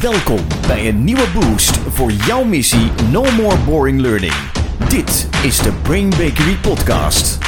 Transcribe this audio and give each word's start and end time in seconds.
Welkom 0.00 0.38
bij 0.66 0.88
een 0.88 1.04
nieuwe 1.04 1.26
boost 1.34 1.76
voor 1.76 2.10
jouw 2.12 2.44
missie 2.44 2.90
No 3.10 3.22
More 3.36 3.56
Boring 3.66 4.00
Learning. 4.00 4.32
Dit 4.88 5.28
is 5.44 5.58
de 5.58 5.72
Brain 5.82 6.08
Bakery 6.10 6.56
Podcast. 6.62 7.38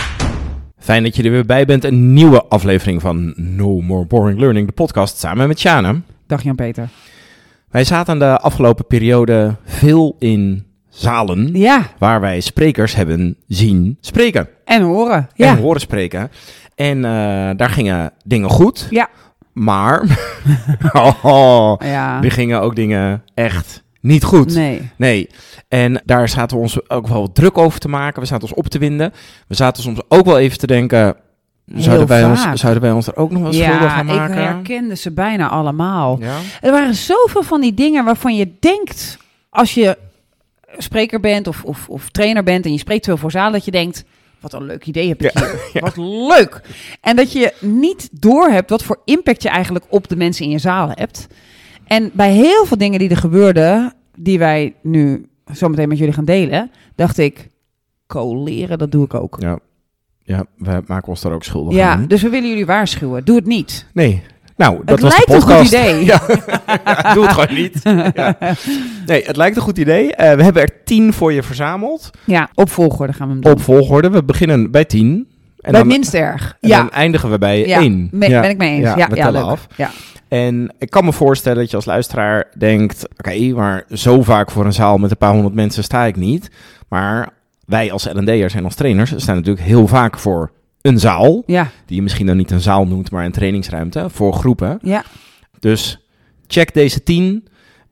Fijn 0.79 1.03
dat 1.03 1.17
je 1.17 1.23
er 1.23 1.31
weer 1.31 1.47
bij 1.47 1.65
bent. 1.65 1.85
Een 1.85 2.13
nieuwe 2.13 2.45
aflevering 2.45 3.01
van 3.01 3.33
No 3.37 3.81
More 3.81 4.07
Boring 4.07 4.39
Learning, 4.39 4.67
de 4.67 4.73
podcast 4.73 5.19
samen 5.19 5.49
met 5.49 5.59
Sjane. 5.59 6.01
Dag 6.27 6.43
Jan-Peter. 6.43 6.89
Wij 7.71 7.85
zaten 7.85 8.19
de 8.19 8.39
afgelopen 8.39 8.87
periode 8.87 9.57
veel 9.65 10.17
in 10.19 10.67
zalen 10.89 11.51
Ja, 11.53 11.83
waar 11.99 12.21
wij 12.21 12.41
sprekers 12.41 12.95
hebben 12.95 13.37
zien 13.47 13.97
spreken. 14.01 14.49
en 14.65 14.83
horen. 14.83 15.29
Ja, 15.35 15.47
En 15.57 15.59
horen 15.63 15.81
spreken. 15.81 16.31
En 16.75 17.05
eh, 17.05 17.11
daar 17.57 17.71
gingen 17.71 18.13
dingen 18.25 18.51
goed. 18.51 18.87
Ja. 18.91 19.09
Maar 19.53 20.03
oh, 21.23 21.75
ja. 21.79 22.23
er 22.23 22.33
gingen 22.33 22.61
ook 22.61 22.77
dingen 22.77 23.23
echt 23.35 23.83
niet 24.01 24.25
goed. 24.25 24.55
Nee. 24.55 24.91
Nee, 24.97 25.29
en 25.69 26.03
daar 26.05 26.29
zaten 26.29 26.57
we 26.57 26.63
ons 26.63 26.91
ook 26.91 27.07
wel 27.07 27.33
druk 27.33 27.59
over 27.59 27.81
te 27.81 27.89
maken. 27.89 28.21
We 28.21 28.27
zaten 28.27 28.49
ons 28.49 28.57
op 28.57 28.67
te 28.67 28.79
winden. 28.79 29.13
We 29.47 29.55
zaten 29.55 29.83
soms 29.83 30.01
ook 30.09 30.25
wel 30.25 30.39
even 30.39 30.59
te 30.59 30.67
denken... 30.67 31.17
Zouden 31.75 32.07
wij, 32.07 32.25
ons, 32.25 32.47
zouden 32.55 32.83
wij 32.83 32.93
ons 32.93 33.07
er 33.07 33.17
ook 33.17 33.31
nog 33.31 33.43
wel 33.43 33.53
schuldig 33.53 33.81
Ja, 33.81 33.95
aan 33.95 34.09
ik 34.09 34.15
maken? 34.15 34.35
herkende 34.35 34.97
ze 34.97 35.11
bijna 35.11 35.49
allemaal. 35.49 36.19
Ja? 36.21 36.37
Er 36.61 36.71
waren 36.71 36.95
zoveel 36.95 37.43
van 37.43 37.61
die 37.61 37.75
dingen 37.75 38.05
waarvan 38.05 38.37
je 38.37 38.53
denkt, 38.61 39.19
als 39.51 39.75
je 39.75 39.99
spreker 40.79 41.21
bent 41.21 41.47
of, 41.47 41.65
of, 41.65 41.89
of 41.89 42.09
trainer 42.09 42.43
bent 42.43 42.65
en 42.65 42.73
je 42.73 42.79
spreekt 42.79 43.05
veel 43.05 43.17
voor 43.17 43.31
zaal, 43.31 43.53
dat 43.53 43.65
je 43.65 43.71
denkt, 43.71 44.05
wat 44.41 44.53
een 44.53 44.65
leuk 44.65 44.87
idee 44.87 45.09
heb 45.09 45.23
ik 45.23 45.39
Ja, 45.39 45.51
hier. 45.73 45.83
Wat 45.93 45.97
leuk. 45.97 46.61
En 47.01 47.17
dat 47.17 47.33
je 47.33 47.53
niet 47.61 48.09
doorhebt 48.13 48.71
wat 48.71 48.83
voor 48.85 49.01
impact 49.05 49.43
je 49.43 49.49
eigenlijk 49.49 49.85
op 49.89 50.09
de 50.09 50.17
mensen 50.17 50.45
in 50.45 50.51
je 50.51 50.59
zaal 50.59 50.91
hebt. 50.95 51.27
En 51.87 52.11
bij 52.15 52.33
heel 52.33 52.65
veel 52.67 52.77
dingen 52.79 52.99
die 52.99 53.09
er 53.11 53.17
gebeurden, 53.17 53.95
die 54.17 54.39
wij 54.39 54.75
nu 54.83 55.29
zometeen 55.53 55.89
met 55.89 55.99
jullie 55.99 56.13
gaan 56.15 56.25
delen, 56.25 56.71
dacht 56.95 57.19
ik, 57.19 57.49
coleren, 58.07 58.79
dat 58.79 58.93
doe 58.93 59.05
ik 59.05 59.15
ook. 59.15 59.37
Ja. 59.41 59.59
ja, 60.23 60.45
we 60.57 60.83
maken 60.87 61.09
ons 61.09 61.21
daar 61.21 61.33
ook 61.33 61.45
schuldig 61.45 61.75
Ja, 61.75 61.93
aan. 61.93 62.07
dus 62.07 62.23
we 62.23 62.29
willen 62.29 62.49
jullie 62.49 62.67
waarschuwen. 62.67 63.25
Doe 63.25 63.37
het 63.37 63.47
niet. 63.47 63.87
Nee, 63.93 64.23
nou, 64.61 64.77
dat 64.85 64.89
het 64.89 65.01
was 65.01 65.11
lijkt 65.11 65.27
de 65.27 65.35
een 65.53 65.57
goed 65.59 65.67
idee. 65.67 66.05
Ja, 66.11 66.21
doe 67.15 67.23
het 67.27 67.33
gewoon 67.33 67.55
niet. 67.55 67.81
Ja. 68.15 68.37
Nee, 69.07 69.23
het 69.25 69.37
lijkt 69.37 69.57
een 69.57 69.63
goed 69.63 69.79
idee. 69.79 70.15
Eh, 70.15 70.37
we 70.37 70.43
hebben 70.43 70.63
er 70.63 70.85
tien 70.85 71.13
voor 71.13 71.33
je 71.33 71.43
verzameld. 71.43 72.11
Ja, 72.25 72.49
op 72.55 72.71
volgorde 72.71 73.13
gaan 73.13 73.27
we 73.27 73.33
hem 73.33 73.43
doen. 73.43 73.53
Op 73.53 73.61
volgorde. 73.61 74.11
We 74.11 74.25
beginnen 74.25 74.71
bij 74.71 74.85
tien. 74.85 75.29
En 75.61 75.71
Bij 75.73 75.81
dan, 75.81 75.87
minst 75.89 76.15
erg. 76.15 76.57
en 76.61 76.69
ja, 76.69 76.77
dan 76.79 76.91
eindigen 76.91 77.31
we 77.31 77.39
bij 77.39 77.67
ja. 77.67 77.79
één. 77.81 78.09
Me- 78.13 78.29
ben 78.29 78.51
ik 78.51 78.57
mee 78.57 78.75
eens. 78.77 78.85
Ja, 78.85 78.97
Ja, 78.97 79.09
we 79.09 79.15
tellen 79.15 79.45
af. 79.45 79.67
Ja. 79.77 79.91
En 80.29 80.75
ik 80.79 80.91
kan 80.91 81.05
me 81.05 81.13
voorstellen 81.13 81.59
dat 81.59 81.71
je 81.71 81.77
als 81.77 81.85
luisteraar 81.85 82.45
denkt: 82.59 83.09
oké, 83.17 83.39
maar 83.55 83.85
zo 83.93 84.23
vaak 84.23 84.51
voor 84.51 84.65
een 84.65 84.73
zaal 84.73 84.99
met 84.99 85.11
een 85.11 85.17
paar 85.17 85.33
honderd 85.33 85.55
mensen 85.55 85.85
sta 85.85 86.05
ik 86.05 86.17
niet. 86.17 86.51
Maar 86.89 87.29
wij 87.67 87.93
als 87.93 88.05
L&D'ers 88.13 88.55
en 88.55 88.65
als 88.65 88.75
trainers 88.75 89.13
staan 89.17 89.35
natuurlijk 89.37 89.67
heel 89.67 89.87
vaak 89.87 90.19
voor 90.19 90.51
een 90.83 90.99
zaal. 90.99 91.43
ja, 91.47 91.69
Die 91.87 91.97
je 91.97 92.03
misschien 92.03 92.27
dan 92.27 92.37
niet 92.37 92.51
een 92.51 92.61
zaal 92.61 92.87
noemt, 92.87 93.11
maar 93.11 93.25
een 93.25 93.33
trainingsruimte 93.33 94.07
voor 94.11 94.33
groepen. 94.33 94.79
ja. 94.83 95.05
Dus 95.59 95.99
check 96.47 96.75
deze 96.75 97.03
tien 97.03 97.45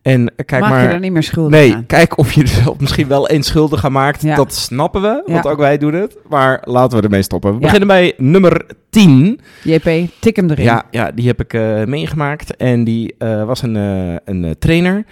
en 0.03 0.33
kijk 0.45 0.61
Maak 0.62 0.70
maar. 0.70 0.83
je 0.83 0.89
er 0.89 1.00
niet 1.00 1.12
meer 1.12 1.22
schuldig 1.22 1.53
Nee, 1.61 1.75
aan. 1.75 1.86
kijk 1.86 2.19
of 2.19 2.33
je 2.33 2.42
er 2.42 2.72
misschien 2.78 3.08
wel 3.08 3.28
eens 3.28 3.47
schuldig 3.47 3.84
aan 3.84 3.92
maakt. 3.92 4.22
Ja. 4.22 4.34
Dat 4.36 4.55
snappen 4.55 5.03
we, 5.03 5.22
want 5.27 5.45
Ja. 5.45 5.50
ook 5.50 5.58
wij 5.58 5.78
doen 5.78 5.95
het. 5.95 6.17
Maar 6.28 6.62
laten 6.64 6.98
we 6.98 7.05
ermee 7.05 7.22
stoppen. 7.22 7.50
We 7.50 7.56
Ja. 7.56 7.61
beginnen 7.64 7.89
bij 7.89 8.12
nummer 8.17 8.67
10. 8.91 9.41
JP, 9.64 9.91
tik 10.20 10.36
hem 10.36 10.50
erin. 10.50 10.64
Ja, 10.64 10.84
ja, 10.91 11.11
die 11.11 11.27
heb 11.27 11.41
ik 11.41 11.55
eh, 11.55 11.84
meegemaakt. 11.84 12.56
En 12.56 12.84
die 12.84 13.14
eh, 13.19 13.45
was 13.45 13.62
een, 13.62 13.77
eh, 13.77 14.14
een 14.25 14.56
trainer. 14.58 15.05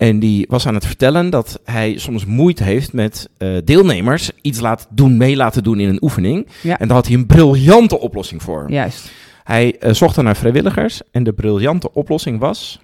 En 0.00 0.18
die 0.18 0.46
was 0.48 0.66
aan 0.66 0.74
het 0.74 0.86
vertellen 0.86 1.30
dat 1.30 1.60
hij 1.64 1.98
soms 1.98 2.24
moeite 2.24 2.64
heeft 2.64 2.92
met 2.92 3.28
eh, 3.38 3.56
deelnemers 3.64 4.30
iets 4.40 4.60
laten 4.60 4.86
doen, 4.90 5.16
mee 5.16 5.36
laten 5.36 5.62
doen 5.62 5.80
in 5.80 5.88
een 5.88 6.02
oefening. 6.02 6.46
Ja. 6.62 6.78
En 6.78 6.86
daar 6.86 6.96
had 6.96 7.06
hij 7.06 7.16
een 7.16 7.26
briljante 7.26 7.98
oplossing 7.98 8.42
voor. 8.42 8.70
Juist. 8.70 9.10
Hij 9.44 9.78
eh, 9.78 9.92
zocht 9.92 10.16
er 10.16 10.22
naar 10.22 10.36
vrijwilligers 10.36 11.00
en 11.10 11.22
de 11.22 11.32
briljante 11.32 11.92
oplossing 11.92 12.38
was: 12.38 12.80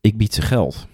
ik 0.00 0.16
bied 0.16 0.34
ze 0.34 0.42
geld. 0.42 0.86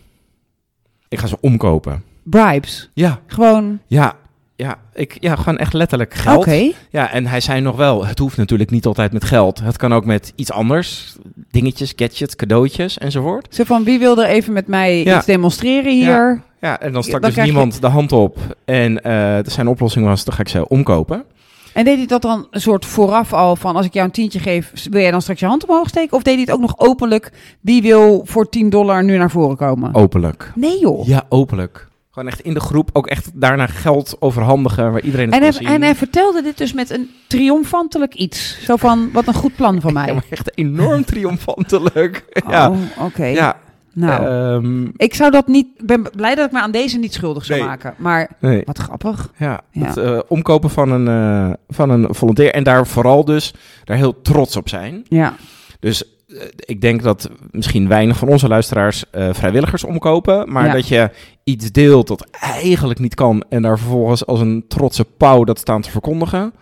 Ik 1.09 1.19
ga 1.19 1.27
ze 1.27 1.37
omkopen. 1.41 2.03
Bribes. 2.23 2.91
Ja, 2.95 3.21
Gewoon, 3.27 3.81
ja, 3.87 4.17
ja, 4.59 4.77
ik, 4.95 5.17
ja, 5.21 5.37
gewoon 5.37 5.59
echt 5.59 5.73
letterlijk 5.73 6.15
geld. 6.15 6.47
Ja, 6.91 7.13
en 7.13 7.27
hij 7.27 7.41
zei 7.41 7.61
nog 7.61 7.77
wel, 7.77 8.07
het 8.07 8.19
hoeft 8.19 8.37
natuurlijk 8.37 8.71
niet 8.71 8.87
altijd 8.87 9.13
met 9.13 9.25
geld. 9.25 9.61
Het 9.61 9.77
kan 9.77 9.95
ook 9.95 10.05
met 10.05 10.33
iets 10.37 10.53
anders. 10.53 11.17
Dingetjes, 11.51 11.93
gadgets, 11.97 12.37
cadeautjes 12.37 12.99
enzovoort. 12.99 13.55
Zo 13.55 13.65
van, 13.65 13.85
wie 13.85 13.99
wil 13.99 14.23
er 14.23 14.29
even 14.29 14.53
met 14.53 14.67
mij 14.67 15.03
Ja. 15.05 15.17
iets 15.17 15.27
demonstreren 15.27 15.93
hier? 15.93 16.43
Ja, 16.61 16.81
en 16.81 16.93
dan 16.93 17.03
stak 17.03 17.21
Dan 17.21 17.31
dus 17.31 17.39
je- 17.39 17.45
niemand 17.45 17.81
de 17.81 17.87
hand 17.87 18.13
op. 18.13 18.37
En 18.65 19.03
eh, 19.05 19.39
zijn 19.45 19.69
oplossing 19.69 20.05
was, 20.07 20.25
dan 20.25 20.35
ga 20.35 20.41
ik 20.41 20.49
ze 20.49 20.69
omkopen. 20.69 21.25
En 21.73 21.85
deed 21.85 21.97
hij 21.97 22.07
dat 22.07 22.23
dan 22.23 22.47
een 22.51 22.61
soort 22.61 22.85
vooraf 22.85 23.33
al 23.33 23.57
van, 23.57 23.77
als 23.77 23.87
ik 23.87 23.93
jou 23.95 24.07
een 24.07 24.13
tientje 24.13 24.39
geef, 24.39 24.73
wil 24.91 25.01
jij 25.01 25.11
dan 25.11 25.23
straks 25.23 25.41
je 25.41 25.47
hand 25.47 25.67
omhoog 25.67 25.89
steken? 25.89 26.17
Of 26.17 26.23
deed 26.23 26.35
hij 26.35 26.43
het 26.43 26.51
ook 26.53 26.61
nog 26.61 26.79
openlijk, 26.79 27.33
wie 27.61 27.83
wil 27.83 28.23
voor 28.25 28.49
10 28.49 28.71
dollar 28.71 29.05
nu 29.05 29.17
naar 29.17 29.31
voren 29.31 29.57
komen? 29.57 29.95
Openlijk. 29.95 30.53
Nee 30.55 30.79
joh. 30.81 31.07
Ja, 31.07 31.23
openlijk. 31.29 31.88
Gewoon 32.19 32.33
echt 32.33 32.41
in 32.45 32.55
de 32.55 32.61
groep 32.61 32.91
ook 32.93 33.07
echt 33.07 33.31
daarna 33.35 33.67
geld 33.67 34.17
overhandigen 34.19 34.93
waar 34.93 35.01
iedereen 35.01 35.27
het 35.27 35.35
En 35.35 35.43
hij, 35.43 35.53
zien. 35.53 35.67
en 35.67 35.83
hij 35.83 35.95
vertelde 35.95 36.43
dit 36.43 36.59
dus 36.59 36.73
met 36.73 36.91
een 36.91 37.11
triomfantelijk 37.27 38.15
iets. 38.15 38.59
Zo 38.65 38.77
van, 38.77 39.11
wat 39.13 39.27
een 39.27 39.35
goed 39.35 39.57
plan 39.57 39.81
van 39.81 39.93
mij. 39.99 40.07
Ja, 40.07 40.13
maar 40.13 40.25
echt 40.31 40.59
enorm 40.59 41.05
triomfantelijk. 41.05 42.25
ja. 42.51 42.71
Oh, 42.71 42.77
oké. 43.05 43.25
ja. 43.25 43.57
Nou, 43.93 44.25
ehm, 44.27 44.91
ik 44.97 45.15
zou 45.15 45.31
dat 45.31 45.47
niet. 45.47 45.67
Ben 45.85 46.07
blij 46.17 46.35
dat 46.35 46.47
ik 46.47 46.53
me 46.53 46.61
aan 46.61 46.71
deze 46.71 46.99
niet 46.99 47.13
schuldig 47.13 47.45
zou 47.45 47.59
Nee. 47.59 47.69
maken. 47.69 47.95
Maar 47.97 48.29
nee. 48.41 48.63
wat 48.65 48.79
grappig. 48.79 49.33
Ja, 49.37 49.61
Ja. 49.71 49.87
het 49.87 49.97
eh, 49.97 50.19
omkopen 50.29 50.71
van 50.71 50.91
een, 50.91 51.09
eh, 51.09 51.55
van 51.69 51.91
een 51.91 52.15
volontair. 52.15 52.53
En 52.53 52.63
daar 52.63 52.87
vooral 52.87 53.25
dus 53.25 53.55
daar 53.85 53.97
heel 53.97 54.23
trots 54.23 54.57
op 54.57 54.69
zijn. 54.69 55.05
Ja, 55.09 55.35
Dus 55.81 56.05
eh, 56.29 56.37
ik 56.57 56.81
denk 56.81 57.03
dat 57.03 57.31
misschien 57.51 57.89
weinig 57.89 58.17
van 58.17 58.29
onze 58.29 58.49
luisteraars 58.49 59.05
eh, 59.11 59.29
vrijwilligers 59.33 59.85
omkopen. 59.85 60.53
Maar 60.53 60.67
Ja. 60.67 60.73
dat 60.73 60.89
je 60.89 61.11
iets 61.45 61.73
deelt 61.73 62.07
dat 62.09 62.27
eigenlijk 62.53 62.99
niet 62.99 63.15
kan. 63.15 63.45
En 63.49 63.63
daar 63.63 63.79
vervolgens 63.79 64.27
als 64.27 64.41
een 64.41 64.65
trotse 64.69 65.05
pauw 65.17 65.45
dat 65.45 65.59
staan 65.59 65.81
te 65.83 65.91
verkondigen. 65.91 66.53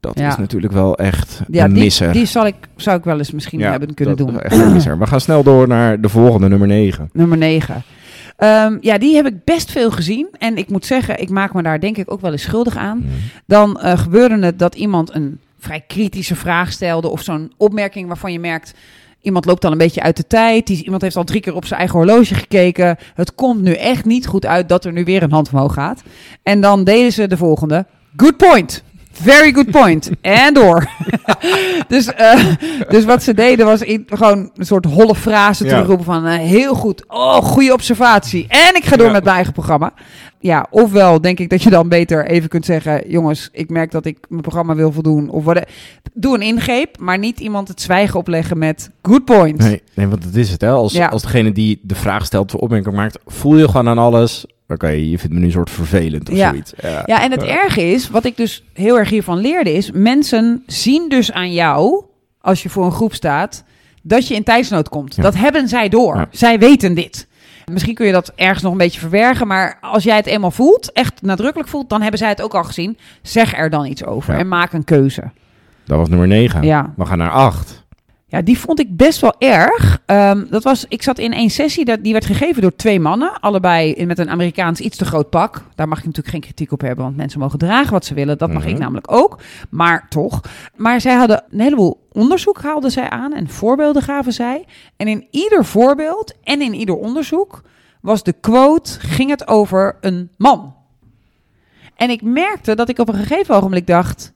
Dat 0.00 0.18
Ja. 0.18 0.28
is 0.28 0.36
natuurlijk 0.36 0.72
wel 0.72 0.96
echt 0.96 1.40
ja 1.48 1.64
een 1.64 1.72
die, 1.72 1.82
misser. 1.82 2.12
die 2.12 2.24
zal 2.26 2.46
ik, 2.46 2.54
zou 2.76 2.98
ik 2.98 3.04
wel 3.04 3.18
eens 3.18 3.30
misschien 3.30 3.58
Ja, 3.58 3.70
hebben 3.70 3.94
kunnen 3.94 4.16
dat 4.16 4.26
doen. 4.26 4.36
is 4.36 4.42
echt 4.42 4.56
een 4.60 4.72
misser. 4.72 4.98
We 4.98 5.06
gaan 5.06 5.20
snel 5.20 5.42
door 5.42 5.68
naar 5.68 6.00
de 6.00 6.08
volgende, 6.08 6.48
nummer 6.48 6.68
9. 6.68 7.10
Nummer 7.12 7.38
9. 7.38 7.82
ja, 8.80 8.98
die 8.98 9.14
heb 9.16 9.26
ik 9.26 9.44
best 9.44 9.70
veel 9.70 9.90
gezien. 9.90 10.28
En 10.38 10.56
ik 10.56 10.68
moet 10.70 10.86
zeggen, 10.86 11.20
ik 11.20 11.30
maak 11.30 11.54
me 11.54 11.62
daar 11.62 11.80
denk 11.80 11.96
ik 11.96 12.12
ook 12.12 12.20
wel 12.20 12.32
eens 12.32 12.42
schuldig 12.42 12.76
aan. 12.76 13.04
Dan 13.46 13.80
eh, 13.80 13.98
gebeurde 13.98 14.38
het 14.46 14.58
dat 14.58 14.74
iemand 14.74 15.14
een 15.14 15.38
vrij 15.60 15.84
kritische 15.86 16.36
vraag 16.36 16.72
stelde. 16.72 17.08
Of 17.08 17.22
zo'n 17.22 17.52
opmerking 17.56 18.06
waarvan 18.06 18.32
je 18.32 18.38
merkt. 18.38 18.74
Iemand 19.22 19.44
loopt 19.44 19.64
al 19.64 19.72
een 19.72 19.78
beetje 19.78 20.02
uit 20.02 20.16
de 20.16 20.26
tijd. 20.26 20.66
Die, 20.66 20.84
iemand 20.84 21.02
heeft 21.02 21.16
al 21.16 21.24
drie 21.24 21.40
keer 21.40 21.54
op 21.54 21.64
zijn 21.64 21.78
eigen 21.80 21.98
horloge 21.98 22.34
gekeken. 22.34 22.96
Het 23.14 23.34
komt 23.34 23.60
nu 23.62 23.72
echt 23.72 24.04
niet 24.04 24.26
goed 24.26 24.46
uit 24.46 24.68
dat 24.68 24.84
er 24.84 24.92
nu 24.92 25.04
weer 25.04 25.22
een 25.22 25.32
hand 25.32 25.50
omhoog 25.52 25.74
gaat. 25.74 26.02
En 26.42 26.60
dan 26.60 26.84
deden 26.84 27.12
ze 27.12 27.26
de 27.26 27.36
volgende. 27.36 27.86
Good 28.16 28.36
point. 28.36 28.82
Very 29.12 29.52
good 29.52 29.70
point. 29.70 30.10
En 30.20 30.54
door. 30.54 30.88
dus, 31.88 32.06
eh, 32.14 32.44
dus 32.88 33.04
wat 33.04 33.22
ze 33.22 33.34
deden 33.34 33.66
was 33.66 33.80
in, 33.80 34.06
gewoon 34.08 34.50
een 34.56 34.66
soort 34.66 34.84
holle 34.84 35.14
frase 35.14 35.64
Ja. 35.64 35.70
terugroepen 35.70 36.04
van 36.04 36.26
eh, 36.26 36.38
heel 36.38 36.74
goed. 36.74 37.04
Oh, 37.08 37.36
goede 37.36 37.72
observatie. 37.72 38.46
En 38.48 38.74
ik 38.76 38.84
ga 38.84 38.96
door 38.96 39.06
Ja. 39.06 39.12
met 39.12 39.22
mijn 39.24 39.34
eigen 39.34 39.52
programma. 39.52 39.92
Ja, 40.42 40.66
ofwel 40.70 41.20
denk 41.20 41.38
ik 41.38 41.48
dat 41.50 41.62
je 41.62 41.70
dan 41.70 41.88
beter 41.88 42.26
even 42.26 42.48
kunt 42.48 42.64
zeggen... 42.64 43.10
jongens, 43.10 43.48
ik 43.52 43.70
merk 43.70 43.90
dat 43.90 44.04
ik 44.04 44.18
mijn 44.28 44.42
programma 44.42 44.74
wil 44.74 44.92
voldoen. 44.92 45.28
Of 45.30 45.44
wat, 45.44 45.64
doe 46.14 46.34
een 46.34 46.42
ingreep, 46.42 46.98
maar 46.98 47.18
niet 47.18 47.40
iemand 47.40 47.68
het 47.68 47.80
zwijgen 47.80 48.18
opleggen 48.18 48.58
met 48.58 48.90
good 49.02 49.24
point. 49.24 49.58
Nee, 49.58 49.82
nee, 49.94 50.06
want 50.06 50.22
dat 50.22 50.34
is 50.34 50.50
het. 50.50 50.60
Hè? 50.60 50.70
Als, 50.70 50.92
Ja. 50.92 51.06
als 51.06 51.22
degene 51.22 51.52
die 51.52 51.80
de 51.82 51.94
vraag 51.94 52.24
stelt, 52.24 52.50
de 52.50 52.60
opmerking 52.60 52.94
maakt, 52.94 53.18
voel 53.26 53.56
je 53.56 53.66
gewoon 53.66 53.88
aan 53.88 53.98
alles. 53.98 54.44
Oké, 54.68 54.88
je 54.88 55.18
vindt 55.18 55.34
me 55.34 55.40
nu 55.40 55.46
een 55.46 55.52
soort 55.52 55.70
vervelend 55.70 56.30
of 56.30 56.36
Ja. 56.36 56.48
zoiets. 56.50 56.72
Ja. 56.82 57.02
Ja, 57.06 57.22
en 57.22 57.30
het 57.30 57.42
Ja. 57.42 57.62
erge 57.62 57.82
is, 57.82 58.10
wat 58.10 58.24
ik 58.24 58.36
dus 58.36 58.64
heel 58.72 58.98
erg 58.98 59.10
hiervan 59.10 59.38
leerde, 59.38 59.72
is 59.72 59.90
mensen 59.90 60.62
zien 60.66 61.08
dus 61.08 61.32
aan 61.32 61.52
jou, 61.52 62.04
als 62.40 62.62
je 62.62 62.68
voor 62.68 62.84
een 62.84 62.92
groep 62.92 63.14
staat, 63.14 63.64
dat 64.02 64.28
je 64.28 64.34
in 64.34 64.42
tijdsnood 64.44 64.88
komt. 64.88 65.14
Ja. 65.14 65.22
Dat 65.22 65.34
hebben 65.36 65.68
zij 65.68 65.88
door. 65.88 66.16
Ja. 66.16 66.28
Zij 66.30 66.58
weten 66.58 66.94
dit. 66.94 67.28
Misschien 67.72 67.94
kun 67.94 68.06
je 68.06 68.12
dat 68.12 68.32
ergens 68.36 68.62
nog 68.62 68.72
een 68.72 68.78
beetje 68.78 69.00
verbergen, 69.00 69.46
maar 69.46 69.78
als 69.80 70.04
jij 70.04 70.16
het 70.16 70.26
eenmaal 70.26 70.50
voelt, 70.50 70.92
echt 70.92 71.22
nadrukkelijk 71.22 71.68
voelt, 71.68 71.88
dan 71.88 72.00
hebben 72.00 72.18
zij 72.18 72.28
het 72.28 72.42
ook 72.42 72.54
al 72.54 72.64
gezien. 72.64 72.98
Zeg 73.22 73.56
er 73.56 73.70
dan 73.70 73.86
iets 73.86 74.04
over 74.04 74.32
Ja. 74.32 74.38
en 74.38 74.48
maak 74.48 74.72
een 74.72 74.84
keuze. 74.84 75.30
Dat 75.84 75.98
was 75.98 76.08
nummer 76.08 76.26
9. 76.28 76.62
Ja. 76.62 76.92
We 76.96 77.06
gaan 77.06 77.18
naar 77.18 77.30
8. 77.30 77.84
Ja, 78.30 78.42
die 78.42 78.58
vond 78.58 78.80
ik 78.80 78.96
best 78.96 79.20
wel 79.20 79.34
erg. 79.38 80.02
Ehm, 80.06 80.44
dat 80.50 80.62
was, 80.62 80.84
ik 80.88 81.02
zat 81.02 81.18
in 81.18 81.32
één 81.32 81.50
sessie, 81.50 81.84
dat, 81.84 82.02
die 82.04 82.12
werd 82.12 82.24
gegeven 82.24 82.62
door 82.62 82.76
twee 82.76 83.00
mannen. 83.00 83.40
Allebei 83.40 83.92
in- 83.92 84.06
met 84.06 84.18
een 84.18 84.30
Amerikaans 84.30 84.80
iets 84.80 84.96
te 84.96 85.04
groot 85.04 85.30
pak. 85.30 85.62
Daar 85.74 85.88
mag 85.88 85.98
je 86.00 86.06
natuurlijk 86.06 86.34
geen 86.34 86.40
kritiek 86.44 86.72
op 86.72 86.80
hebben, 86.80 87.04
want 87.04 87.16
mensen 87.16 87.40
mogen 87.40 87.58
dragen 87.58 87.92
wat 87.92 88.04
ze 88.04 88.14
willen. 88.14 88.38
Dat 88.38 88.52
mag 88.52 88.62
Mhm. 88.62 88.70
ik 88.72 88.78
namelijk 88.78 89.12
ook, 89.12 89.40
maar 89.70 90.06
toch. 90.08 90.40
Maar 90.76 91.00
zij 91.00 91.14
hadden 91.14 91.44
een 91.50 91.60
heleboel 91.60 92.06
onderzoek 92.12 92.62
haalden 92.62 92.90
zij 92.90 93.10
aan 93.10 93.32
en 93.34 93.48
voorbeelden 93.48 94.02
gaven 94.02 94.32
zij. 94.32 94.64
En 94.96 95.08
in 95.08 95.26
ieder 95.30 95.64
voorbeeld 95.64 96.34
en 96.42 96.60
in 96.62 96.74
ieder 96.74 96.94
onderzoek 96.96 97.62
was 98.00 98.22
de 98.22 98.32
quote, 98.32 99.00
ging 99.00 99.30
het 99.30 99.48
over 99.48 99.96
een 100.00 100.30
man. 100.36 100.74
En 101.96 102.10
ik 102.10 102.22
merkte 102.22 102.74
dat 102.74 102.88
ik 102.88 102.98
op 102.98 103.08
een 103.08 103.14
gegeven 103.14 103.54
ogenblik 103.54 103.86
dacht... 103.86 104.32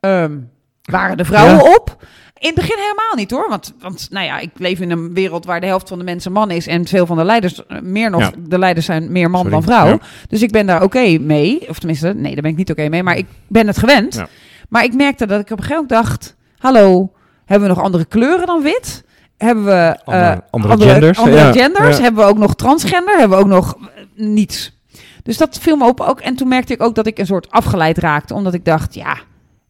ehm, 0.00 0.38
waren 0.82 1.16
de 1.16 1.24
vrouwen 1.24 1.54
Ja. 1.64 1.74
op? 1.74 1.96
In 2.38 2.46
het 2.46 2.54
begin 2.54 2.76
helemaal 2.78 3.14
niet 3.16 3.30
hoor. 3.30 3.46
Want, 3.48 3.74
want 3.80 4.06
nou 4.10 4.26
ja, 4.26 4.38
ik 4.38 4.50
leef 4.56 4.80
in 4.80 4.90
een 4.90 5.14
wereld 5.14 5.44
waar 5.44 5.60
de 5.60 5.66
helft 5.66 5.88
van 5.88 5.98
de 5.98 6.04
mensen 6.04 6.32
man 6.32 6.50
is. 6.50 6.66
En 6.66 6.86
veel 6.86 7.06
van 7.06 7.16
de 7.16 7.24
leiders, 7.24 7.66
eh, 7.66 7.80
meer 7.80 8.10
nog, 8.10 8.20
Ja. 8.20 8.30
de 8.38 8.58
leiders 8.58 8.86
zijn 8.86 9.12
meer 9.12 9.30
man 9.30 9.40
Sorry. 9.44 9.54
dan 9.54 9.62
vrouw. 9.62 9.86
Ja. 9.86 9.98
Dus 10.28 10.42
ik 10.42 10.50
ben 10.50 10.66
daar 10.66 10.82
oké 10.82 11.18
mee. 11.18 11.68
Of 11.68 11.78
tenminste, 11.78 12.14
nee, 12.14 12.32
daar 12.32 12.42
ben 12.42 12.50
ik 12.50 12.56
niet 12.56 12.70
oké 12.70 12.88
mee. 12.88 13.02
Maar 13.02 13.16
ik 13.16 13.26
ben 13.48 13.66
het 13.66 13.78
gewend. 13.78 14.14
Ja. 14.14 14.28
Maar 14.68 14.84
ik 14.84 14.94
merkte 14.94 15.26
dat 15.26 15.40
ik 15.40 15.50
op 15.50 15.58
een 15.58 15.64
gegeven 15.64 15.86
moment 15.88 16.08
dacht... 16.08 16.36
Hallo, 16.58 17.12
hebben 17.44 17.68
we 17.68 17.74
nog 17.74 17.84
andere 17.84 18.04
kleuren 18.04 18.46
dan 18.46 18.62
wit? 18.62 19.04
Hebben 19.36 19.64
we 19.64 19.70
eh, 19.70 19.96
Andere- 20.04 20.42
andere 20.50 20.90
genders, 20.90 21.18
andere 21.18 21.52
genders? 21.52 21.98
Hebben 21.98 22.24
we 22.24 22.30
ook 22.30 22.38
nog 22.38 22.54
transgender? 22.54 23.18
Hebben 23.18 23.38
we 23.38 23.44
ook 23.44 23.50
nog 23.50 23.76
eh, 23.80 24.26
niets? 24.26 24.76
Dus 25.22 25.36
dat 25.36 25.58
viel 25.58 25.76
me 25.76 25.86
op 25.86 26.00
ook. 26.00 26.20
En 26.20 26.34
toen 26.34 26.48
merkte 26.48 26.72
ik 26.72 26.82
ook 26.82 26.94
dat 26.94 27.06
ik 27.06 27.18
een 27.18 27.26
soort 27.26 27.50
afgeleid 27.50 27.98
raakte. 27.98 28.34
Omdat 28.34 28.54
ik 28.54 28.64
dacht, 28.64 28.94
ja, 28.94 29.16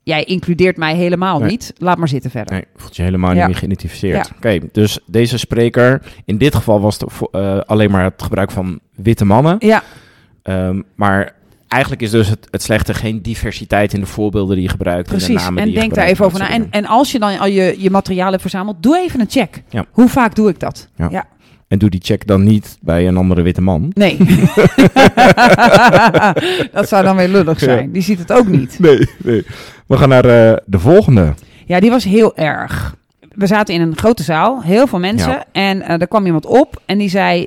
jij 0.09 0.25
includeert 0.25 0.77
mij 0.77 0.95
helemaal 0.95 1.39
Nee. 1.39 1.51
niet. 1.51 1.73
Laat 1.77 1.99
maar 1.99 2.09
zitten 2.09 2.31
verder. 2.31 2.55
Nee, 2.55 2.65
voelt 2.77 2.97
je 2.97 3.03
helemaal 3.03 3.31
Ja. 3.31 3.37
niet 3.37 3.47
meer 3.47 3.57
geïdentificeerd. 3.57 4.27
Ja. 4.27 4.33
Oké, 4.37 4.59
dus 4.73 4.99
deze 5.07 5.39
spreker, 5.39 6.03
in 6.25 6.39
dit 6.39 6.55
geval 6.55 6.81
was 6.81 6.99
het 6.99 7.13
eh, 7.31 7.59
alleen 7.59 7.91
maar 7.91 8.05
het 8.05 8.23
gebruik 8.23 8.51
van 8.51 8.81
witte 8.95 9.25
mannen. 9.25 9.57
Ja, 9.59 9.83
Ehm, 10.43 10.83
maar 10.95 11.35
eigenlijk 11.69 12.03
is 12.03 12.11
dus 12.11 12.29
het, 12.29 12.49
het 12.51 12.63
slechte 12.63 12.95
geen 12.95 13.23
diversiteit 13.23 13.93
in 13.93 14.01
de 14.01 14.07
voorbeelden 14.07 14.55
die 14.55 14.65
je 14.65 14.71
gebruikt. 14.71 15.09
en 15.11 15.19
de 15.19 15.25
precies. 15.25 15.43
namen 15.45 15.63
En 15.63 15.69
die 15.69 15.79
denk 15.79 15.95
daar 15.95 16.07
even 16.07 16.25
over 16.25 16.39
na. 16.39 16.51
En, 16.51 16.67
en 16.71 16.87
als 16.87 17.13
je 17.13 17.19
dan 17.19 17.39
al 17.39 17.47
je, 17.47 17.75
je 17.79 17.91
materiaal 17.91 18.31
hebt 18.31 18.41
verzameld, 18.43 18.83
doe 18.83 18.99
even 18.99 19.21
een 19.21 19.31
check. 19.31 19.63
Ja. 19.69 19.85
Hoe 19.91 20.09
vaak 20.09 20.35
doe 20.35 20.49
ik 20.49 20.61
dat? 20.61 20.89
Ja. 20.97 21.09
ja. 21.11 21.27
En 21.69 21.79
doe 21.79 21.91
die 21.91 22.00
check 22.03 22.26
dan 22.26 22.44
niet 22.44 22.79
bij 22.81 23.09
een 23.09 23.17
andere 23.17 23.43
witte 23.43 23.61
man. 23.61 23.91
Nee. 23.94 24.17
dat 26.73 26.88
zou 26.88 27.05
dan 27.05 27.17
weer 27.17 27.29
lullig 27.29 27.59
zijn. 27.59 27.87
Ja. 27.87 27.93
Die 27.93 28.03
ziet 28.03 28.19
het 28.19 28.32
ook 28.32 28.47
niet. 28.47 28.79
Nee, 28.79 29.09
nee. 29.17 29.47
We 29.87 29.97
gaan 29.97 30.09
naar 30.09 30.25
eh, 30.25 30.56
de 30.67 30.79
volgende. 30.79 31.35
Ja, 31.67 31.81
die 31.81 31.91
was 31.91 32.05
heel 32.05 32.37
erg. 32.37 32.97
We 33.35 33.47
zaten 33.47 33.75
in 33.75 33.81
een 33.81 33.97
grote 33.97 34.23
zaal, 34.23 34.62
heel 34.62 34.87
veel 34.87 34.99
mensen. 34.99 35.31
Ja. 35.31 35.44
En 35.53 35.82
eh, 35.82 36.00
er 36.00 36.09
kwam 36.09 36.26
iemand 36.26 36.47
op 36.47 36.82
en 36.87 36.99
die 36.99 37.09
zei... 37.11 37.47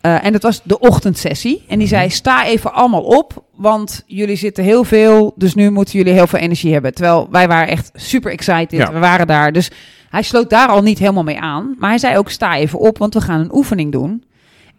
eh, 0.00 0.24
en 0.24 0.32
dat 0.32 0.42
was 0.42 0.60
de 0.64 0.78
ochtendsessie. 0.78 1.64
En 1.68 1.78
die 1.78 1.88
zei, 1.88 2.10
sta 2.10 2.46
even 2.46 2.72
allemaal 2.72 3.02
op, 3.02 3.44
want 3.56 4.02
jullie 4.06 4.36
zitten 4.36 4.64
heel 4.64 4.84
veel. 4.84 5.32
Dus 5.36 5.54
nu 5.54 5.70
moeten 5.70 5.98
jullie 5.98 6.12
heel 6.12 6.26
veel 6.26 6.38
energie 6.38 6.72
hebben. 6.72 6.94
Terwijl 6.94 7.28
wij 7.30 7.48
waren 7.48 7.68
echt 7.68 7.90
super 7.94 8.32
excited. 8.32 8.70
Ja. 8.70 8.92
We 8.92 8.98
waren 8.98 9.26
daar. 9.26 9.52
Dus 9.52 9.70
hij 10.08 10.22
sloot 10.22 10.50
daar 10.50 10.68
al 10.68 10.82
niet 10.82 10.98
helemaal 10.98 11.22
mee 11.22 11.40
aan. 11.40 11.74
Maar 11.78 11.88
hij 11.90 11.98
zei 11.98 12.16
ook, 12.16 12.30
sta 12.30 12.56
even 12.56 12.78
op, 12.78 12.98
want 12.98 13.14
we 13.14 13.20
gaan 13.20 13.40
een 13.40 13.54
oefening 13.54 13.92
doen. 13.92 14.24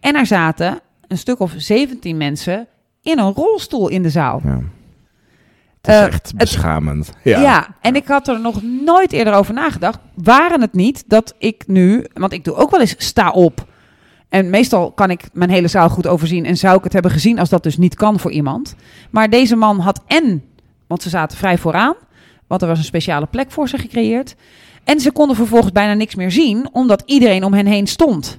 En 0.00 0.14
er 0.16 0.26
zaten 0.26 0.80
een 1.06 1.18
stuk 1.18 1.40
of 1.40 1.52
17 1.56 2.16
mensen 2.16 2.66
in 3.02 3.18
een 3.18 3.32
rolstoel 3.32 3.88
in 3.88 4.02
de 4.02 4.10
zaal. 4.10 4.40
Ja. 4.44 4.60
Het 5.80 5.90
is 5.90 5.94
Eh, 5.94 6.04
echt 6.06 6.36
beschamend. 6.36 7.12
Ja. 7.24 7.40
Ja. 7.40 7.66
en 7.80 7.94
ik 7.96 8.06
had 8.06 8.28
er 8.28 8.40
nog 8.40 8.62
nooit 8.62 9.12
eerder 9.12 9.34
over 9.34 9.54
nagedacht. 9.54 9.98
Waren 10.14 10.60
het 10.60 10.72
niet 10.74 11.04
dat 11.06 11.34
ik 11.38 11.64
nu, 11.66 12.06
want 12.14 12.32
ik 12.32 12.44
doe 12.44 12.54
ook 12.54 12.70
wel 12.70 12.80
eens 12.80 12.94
sta 12.98 13.30
op. 13.30 13.68
En 14.28 14.50
meestal 14.50 14.92
kan 14.92 15.10
ik 15.10 15.24
mijn 15.32 15.50
hele 15.50 15.68
zaal 15.68 15.88
goed 15.88 16.06
overzien 16.06 16.44
en 16.44 16.56
zou 16.56 16.76
ik 16.78 16.84
het 16.84 16.92
hebben 16.92 17.10
gezien 17.10 17.38
als 17.38 17.48
dat 17.48 17.62
dus 17.62 17.76
niet 17.76 17.94
kan 17.94 18.18
voor 18.20 18.30
iemand. 18.30 18.74
Maar 19.10 19.30
deze 19.30 19.56
man 19.56 19.78
had 19.80 20.00
en, 20.06 20.44
want 20.86 21.02
ze 21.02 21.08
zaten 21.08 21.38
vrij 21.38 21.58
vooraan, 21.58 21.94
want 22.46 22.62
er 22.62 22.68
was 22.68 22.78
een 22.78 22.84
speciale 22.84 23.26
plek 23.26 23.50
voor 23.50 23.68
ze 23.68 23.78
gecreëerd. 23.78 24.34
En 24.90 25.00
ze 25.00 25.10
konden 25.12 25.36
vervolgens 25.36 25.72
bijna 25.72 25.94
niks 25.94 26.14
meer 26.14 26.30
zien, 26.30 26.68
omdat 26.72 27.02
iedereen 27.06 27.44
om 27.44 27.52
hen 27.52 27.66
heen 27.66 27.86
stond. 27.86 28.38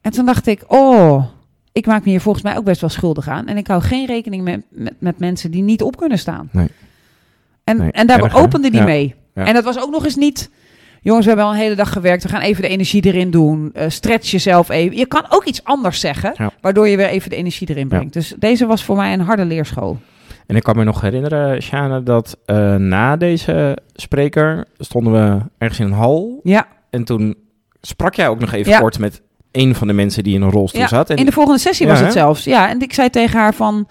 En 0.00 0.12
toen 0.12 0.24
dacht 0.26 0.46
ik, 0.46 0.62
oh, 0.66 1.24
ik 1.72 1.86
maak 1.86 2.04
me 2.04 2.10
hier 2.10 2.20
volgens 2.20 2.44
mij 2.44 2.56
ook 2.56 2.64
best 2.64 2.80
wel 2.80 2.90
schuldig 2.90 3.28
aan. 3.28 3.46
En 3.46 3.56
ik 3.56 3.66
hou 3.66 3.82
geen 3.82 4.06
rekening 4.06 4.44
met, 4.44 4.62
met, 4.70 4.94
met 4.98 5.18
mensen 5.18 5.50
die 5.50 5.62
niet 5.62 5.82
op 5.82 5.96
kunnen 5.96 6.18
staan. 6.18 6.48
Nee. 6.52 6.68
En, 7.64 7.76
Nee, 7.76 7.92
en 7.92 8.06
daar 8.06 8.22
erg, 8.22 8.36
opende 8.36 8.70
die 8.70 8.80
Ja. 8.80 8.86
mee. 8.86 9.14
Ja. 9.34 9.44
En 9.46 9.54
dat 9.54 9.64
was 9.64 9.78
ook 9.80 9.90
nog 9.90 10.04
eens 10.04 10.16
niet... 10.16 10.50
Jongens, 11.02 11.24
we 11.24 11.30
hebben 11.30 11.48
al 11.50 11.54
een 11.56 11.60
hele 11.62 11.74
dag 11.74 11.92
gewerkt. 11.92 12.22
We 12.22 12.28
gaan 12.28 12.40
even 12.40 12.62
de 12.62 12.68
energie 12.68 13.04
erin 13.06 13.30
doen. 13.30 13.70
Eh, 13.72 13.88
stretch 13.88 14.30
jezelf 14.30 14.68
even. 14.68 14.96
Je 14.96 15.06
kan 15.06 15.24
ook 15.28 15.44
iets 15.44 15.64
anders 15.64 16.00
zeggen, 16.00 16.34
Ja. 16.36 16.50
waardoor 16.60 16.88
je 16.88 16.96
weer 16.96 17.08
even 17.08 17.30
de 17.30 17.36
energie 17.36 17.68
erin 17.70 17.88
brengt. 17.88 18.12
Dus 18.12 18.34
deze 18.38 18.66
was 18.66 18.84
voor 18.84 18.96
mij 18.96 19.12
een 19.12 19.20
harde 19.20 19.44
leerschool. 19.44 19.98
En 20.46 20.56
ik 20.56 20.62
kan 20.62 20.76
me 20.76 20.84
nog 20.84 21.00
herinneren, 21.00 21.62
Shana, 21.62 22.00
dat 22.00 22.38
eh, 22.46 22.74
na 22.74 23.16
deze 23.16 23.78
spreker 23.94 24.64
stonden 24.78 25.12
we 25.12 25.40
ergens 25.58 25.80
in 25.80 25.86
een 25.86 25.92
hal. 25.92 26.40
Ja, 26.42 26.66
En 26.90 27.04
toen 27.04 27.34
sprak 27.80 28.14
jij 28.14 28.28
ook 28.28 28.40
nog 28.40 28.52
even 28.52 28.72
Ja. 28.72 28.78
kort 28.78 28.98
met 28.98 29.22
een 29.52 29.74
van 29.74 29.86
de 29.86 29.92
mensen 29.92 30.22
die 30.24 30.34
in 30.34 30.42
een 30.42 30.50
rolstoel 30.50 30.80
ja. 30.80 30.88
zat. 30.88 31.10
En 31.10 31.16
in 31.16 31.24
de 31.26 31.32
volgende 31.32 31.58
sessie 31.60 31.86
Ja, 31.86 31.92
was 31.92 32.00
het 32.00 32.08
hè? 32.08 32.14
zelfs. 32.14 32.44
Ja, 32.44 32.68
en 32.68 32.80
ik 32.80 32.92
zei 32.92 33.10
tegen 33.10 33.38
haar 33.38 33.54
van... 33.54 33.88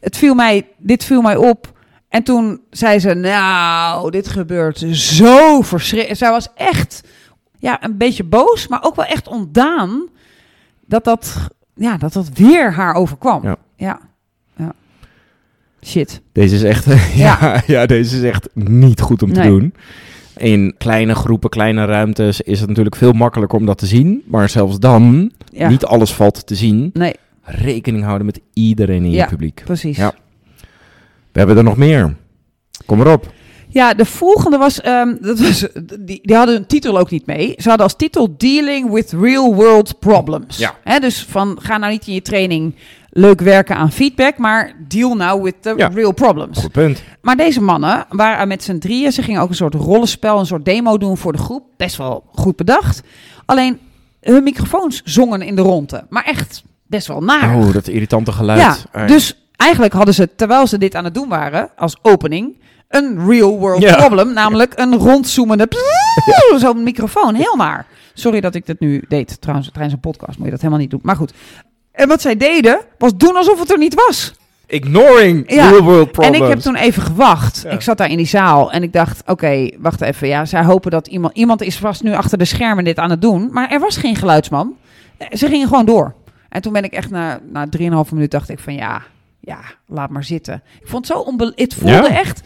Het 0.00 0.16
viel 0.16 0.34
mij, 0.34 0.66
dit 0.78 1.04
viel 1.04 1.20
mij 1.22 1.36
op. 1.36 1.72
En 2.08 2.22
toen 2.22 2.60
zei 2.70 2.98
ze, 2.98 3.14
nou, 3.14 4.10
dit 4.10 4.28
gebeurt 4.28 4.78
zo 4.92 5.60
verschrikkelijk. 5.60 6.18
Zij 6.18 6.30
was 6.30 6.48
echt 6.54 7.02
ja, 7.58 7.84
een 7.84 7.96
beetje 7.96 8.24
boos, 8.24 8.68
maar 8.68 8.82
ook 8.82 8.94
wel 8.96 9.04
echt 9.04 9.28
ontdaan... 9.28 10.08
dat 10.86 11.04
dat, 11.04 11.36
ja, 11.74 11.96
dat, 11.96 12.12
dat 12.12 12.28
weer 12.34 12.72
haar 12.72 12.94
overkwam. 12.94 13.42
Ja. 13.42 13.56
Shit. 15.86 16.20
Deze 16.32 16.54
is 16.54 16.62
echt, 16.62 16.86
ja. 17.14 17.62
Ja, 17.66 17.86
deze 17.86 18.16
is 18.16 18.22
echt 18.22 18.48
niet 18.54 19.00
goed 19.00 19.22
om 19.22 19.32
te 19.32 19.40
Nee. 19.40 19.48
doen. 19.48 19.74
In 20.36 20.74
kleine 20.78 21.14
groepen, 21.14 21.50
kleine 21.50 21.84
ruimtes 21.84 22.40
is 22.40 22.58
het 22.60 22.68
natuurlijk 22.68 22.96
veel 22.96 23.12
makkelijker 23.12 23.58
om 23.58 23.66
dat 23.66 23.78
te 23.78 23.86
zien. 23.86 24.22
Maar 24.26 24.48
zelfs 24.48 24.78
dan, 24.78 25.32
Ja. 25.52 25.68
niet 25.68 25.84
alles 25.84 26.12
valt 26.12 26.46
te 26.46 26.54
zien. 26.54 26.90
Nee, 26.92 27.14
Rekening 27.42 28.04
houden 28.04 28.26
met 28.26 28.40
iedereen 28.52 29.04
in 29.04 29.10
Ja. 29.10 29.22
je 29.24 29.28
publiek. 29.30 29.62
precies. 29.64 29.96
Ja. 29.96 30.14
We 31.32 31.38
hebben 31.38 31.56
er 31.56 31.64
nog 31.64 31.76
meer. 31.76 32.16
Kom 32.86 33.00
erop. 33.00 33.32
Ja, 33.68 33.94
de 33.94 34.04
volgende 34.04 34.56
was, 34.58 34.80
ehm, 34.80 35.14
dat 35.20 35.38
was 35.40 35.66
die, 36.00 36.18
die 36.22 36.36
hadden 36.36 36.56
een 36.56 36.66
titel 36.66 36.98
ook 36.98 37.10
niet 37.10 37.26
mee. 37.26 37.54
Ze 37.56 37.68
hadden 37.68 37.86
als 37.86 37.96
titel 37.96 38.34
Dealing 38.36 38.90
with 38.92 39.12
Real 39.20 39.54
World 39.54 39.98
Problems. 39.98 40.58
Ja. 40.58 40.98
Dus 40.98 41.24
van 41.28 41.58
ga 41.62 41.76
nou 41.78 41.92
niet 41.92 42.06
in 42.06 42.14
je 42.14 42.22
training 42.22 42.74
leuk 43.10 43.40
werken 43.40 43.76
aan 43.76 43.92
feedback, 43.92 44.38
maar 44.38 44.72
deal 44.88 45.14
now 45.14 45.42
with 45.44 45.54
the 45.60 45.74
Ja. 45.76 45.86
real 45.94 46.12
problems. 46.12 46.58
Goed 46.58 46.72
punt. 46.72 47.02
Maar 47.22 47.36
deze 47.36 47.60
mannen 47.60 48.06
waren 48.08 48.48
met 48.48 48.62
z'n 48.62 48.78
drieën. 48.78 49.12
Ze 49.12 49.22
gingen 49.22 49.40
ook 49.40 49.48
een 49.48 49.54
soort 49.54 49.74
rollenspel, 49.74 50.38
een 50.38 50.46
soort 50.46 50.64
demo 50.64 50.98
doen 50.98 51.16
voor 51.16 51.32
de 51.32 51.38
groep. 51.38 51.64
Best 51.76 51.96
wel 51.96 52.24
goed 52.34 52.56
bedacht. 52.56 53.02
Alleen 53.44 53.78
hun 54.20 54.42
microfoons 54.42 55.00
zongen 55.04 55.42
in 55.42 55.56
de 55.56 55.62
ronde. 55.62 56.06
Maar 56.08 56.24
echt 56.24 56.62
best 56.86 57.06
wel 57.06 57.20
naar. 57.22 57.56
Oh, 57.56 57.72
dat 57.72 57.88
irritante 57.88 58.32
geluid. 58.32 58.86
Ja, 58.92 59.06
dus 59.06 59.48
eigenlijk 59.56 59.92
hadden 59.92 60.14
ze, 60.14 60.28
terwijl 60.36 60.66
ze 60.66 60.78
dit 60.78 60.94
aan 60.94 61.04
het 61.04 61.14
doen 61.14 61.28
waren, 61.28 61.70
als 61.76 61.96
opening, 62.02 62.60
een 62.88 63.26
real 63.28 63.58
world 63.58 63.82
Ja. 63.82 63.96
problem. 63.96 64.32
Namelijk 64.32 64.72
een 64.76 64.94
rondzoemende, 64.94 65.68
zo'n 66.58 66.82
microfoon. 66.82 67.34
Heel 67.34 67.56
naar. 67.56 67.86
Sorry 68.14 68.40
dat 68.40 68.54
ik 68.54 68.66
dit 68.66 68.80
nu 68.80 69.04
deed. 69.08 69.40
Trouwens, 69.40 69.70
tijdens 69.72 69.94
een 69.94 70.00
podcast 70.00 70.36
moet 70.36 70.44
je 70.44 70.50
dat 70.52 70.60
helemaal 70.60 70.80
niet 70.82 70.90
doen. 70.90 71.00
Maar 71.02 71.16
goed. 71.16 71.32
En 71.96 72.08
wat 72.08 72.20
zij 72.20 72.36
deden, 72.36 72.80
was 72.98 73.16
doen 73.16 73.36
alsof 73.36 73.58
het 73.60 73.70
er 73.70 73.78
niet 73.78 73.94
was. 73.94 74.34
Ignoring 74.66 75.52
Ja. 75.52 75.68
real 75.70 75.82
world 75.82 76.12
problems. 76.12 76.36
En 76.38 76.42
ik 76.44 76.48
heb 76.50 76.58
toen 76.60 76.76
even 76.76 77.02
gewacht. 77.02 77.60
Ja. 77.64 77.70
Ik 77.70 77.80
zat 77.80 77.98
daar 77.98 78.10
in 78.10 78.16
die 78.16 78.26
zaal 78.26 78.72
en 78.72 78.82
ik 78.82 78.92
dacht, 78.92 79.22
oké, 79.26 79.70
wacht 79.78 80.00
even. 80.00 80.28
Ja, 80.28 80.44
zij 80.44 80.64
hopen 80.64 80.90
dat 80.90 81.06
iemand, 81.06 81.36
iemand 81.36 81.62
is 81.62 81.76
vast 81.78 82.02
nu 82.02 82.14
achter 82.14 82.38
de 82.38 82.44
schermen 82.44 82.84
dit 82.84 82.98
aan 82.98 83.10
het 83.10 83.22
doen. 83.22 83.48
Maar 83.52 83.70
er 83.70 83.80
was 83.80 83.96
geen 83.96 84.16
geluidsman. 84.16 84.76
Eh, 85.16 85.26
Ze 85.36 85.46
gingen 85.48 85.68
gewoon 85.68 85.84
door. 85.86 86.14
En 86.48 86.62
toen 86.62 86.72
ben 86.72 86.84
ik 86.84 86.92
echt 86.92 87.10
na, 87.10 87.40
na 87.52 87.66
3,5 87.78 88.12
minuut 88.12 88.30
dacht 88.30 88.48
ik 88.48 88.58
van 88.58 88.74
ja, 88.74 89.02
ja, 89.40 89.58
laat 89.86 90.10
maar 90.10 90.24
zitten. 90.24 90.62
Ik 90.80 90.88
vond 90.88 91.08
het 91.08 91.16
zo 91.16 91.22
onbe 91.22 91.52
het 91.56 91.74
voelde 91.74 91.92
Ja. 91.94 92.08
echt 92.08 92.40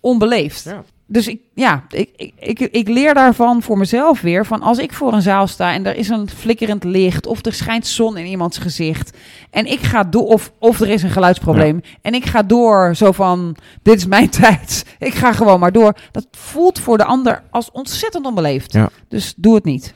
onbeleefd. 0.00 0.64
Ja. 0.64 0.82
Dus 1.08 1.28
ik, 1.28 1.40
ja, 1.54 1.84
ik, 1.88 2.10
ik, 2.16 2.32
ik, 2.38 2.60
ik 2.60 2.88
leer 2.88 3.14
daarvan 3.14 3.62
voor 3.62 3.78
mezelf 3.78 4.20
weer. 4.20 4.46
Van 4.46 4.62
als 4.62 4.78
ik 4.78 4.92
voor 4.92 5.12
een 5.12 5.22
zaal 5.22 5.46
sta 5.46 5.72
en 5.72 5.86
er 5.86 5.96
is 5.96 6.08
een 6.08 6.28
flikkerend 6.28 6.84
licht. 6.84 7.26
of 7.26 7.44
er 7.44 7.52
schijnt 7.52 7.86
zon 7.86 8.16
in 8.16 8.26
iemands 8.26 8.58
gezicht. 8.58 9.16
en 9.50 9.66
ik 9.66 9.80
ga 9.80 10.04
door. 10.04 10.26
of, 10.26 10.52
of 10.58 10.80
er 10.80 10.88
is 10.88 11.02
een 11.02 11.10
geluidsprobleem. 11.10 11.80
en 12.02 12.14
ik 12.14 12.26
ga 12.26 12.42
door 12.42 12.94
zo 12.94 13.12
van: 13.12 13.56
dit 13.82 13.96
is 13.96 14.06
mijn 14.06 14.30
tijd. 14.40 14.84
Ik 14.98 15.14
ga 15.14 15.32
gewoon 15.32 15.60
maar 15.60 15.72
door. 15.72 15.96
Dat 16.12 16.26
voelt 16.30 16.78
voor 16.78 16.98
de 16.98 17.04
ander 17.04 17.42
als 17.50 17.70
ontzettend 17.70 18.26
onbeleefd. 18.26 18.72
Ja. 18.72 18.90
Dus 19.08 19.34
doe 19.36 19.54
het 19.54 19.64
niet. 19.64 19.94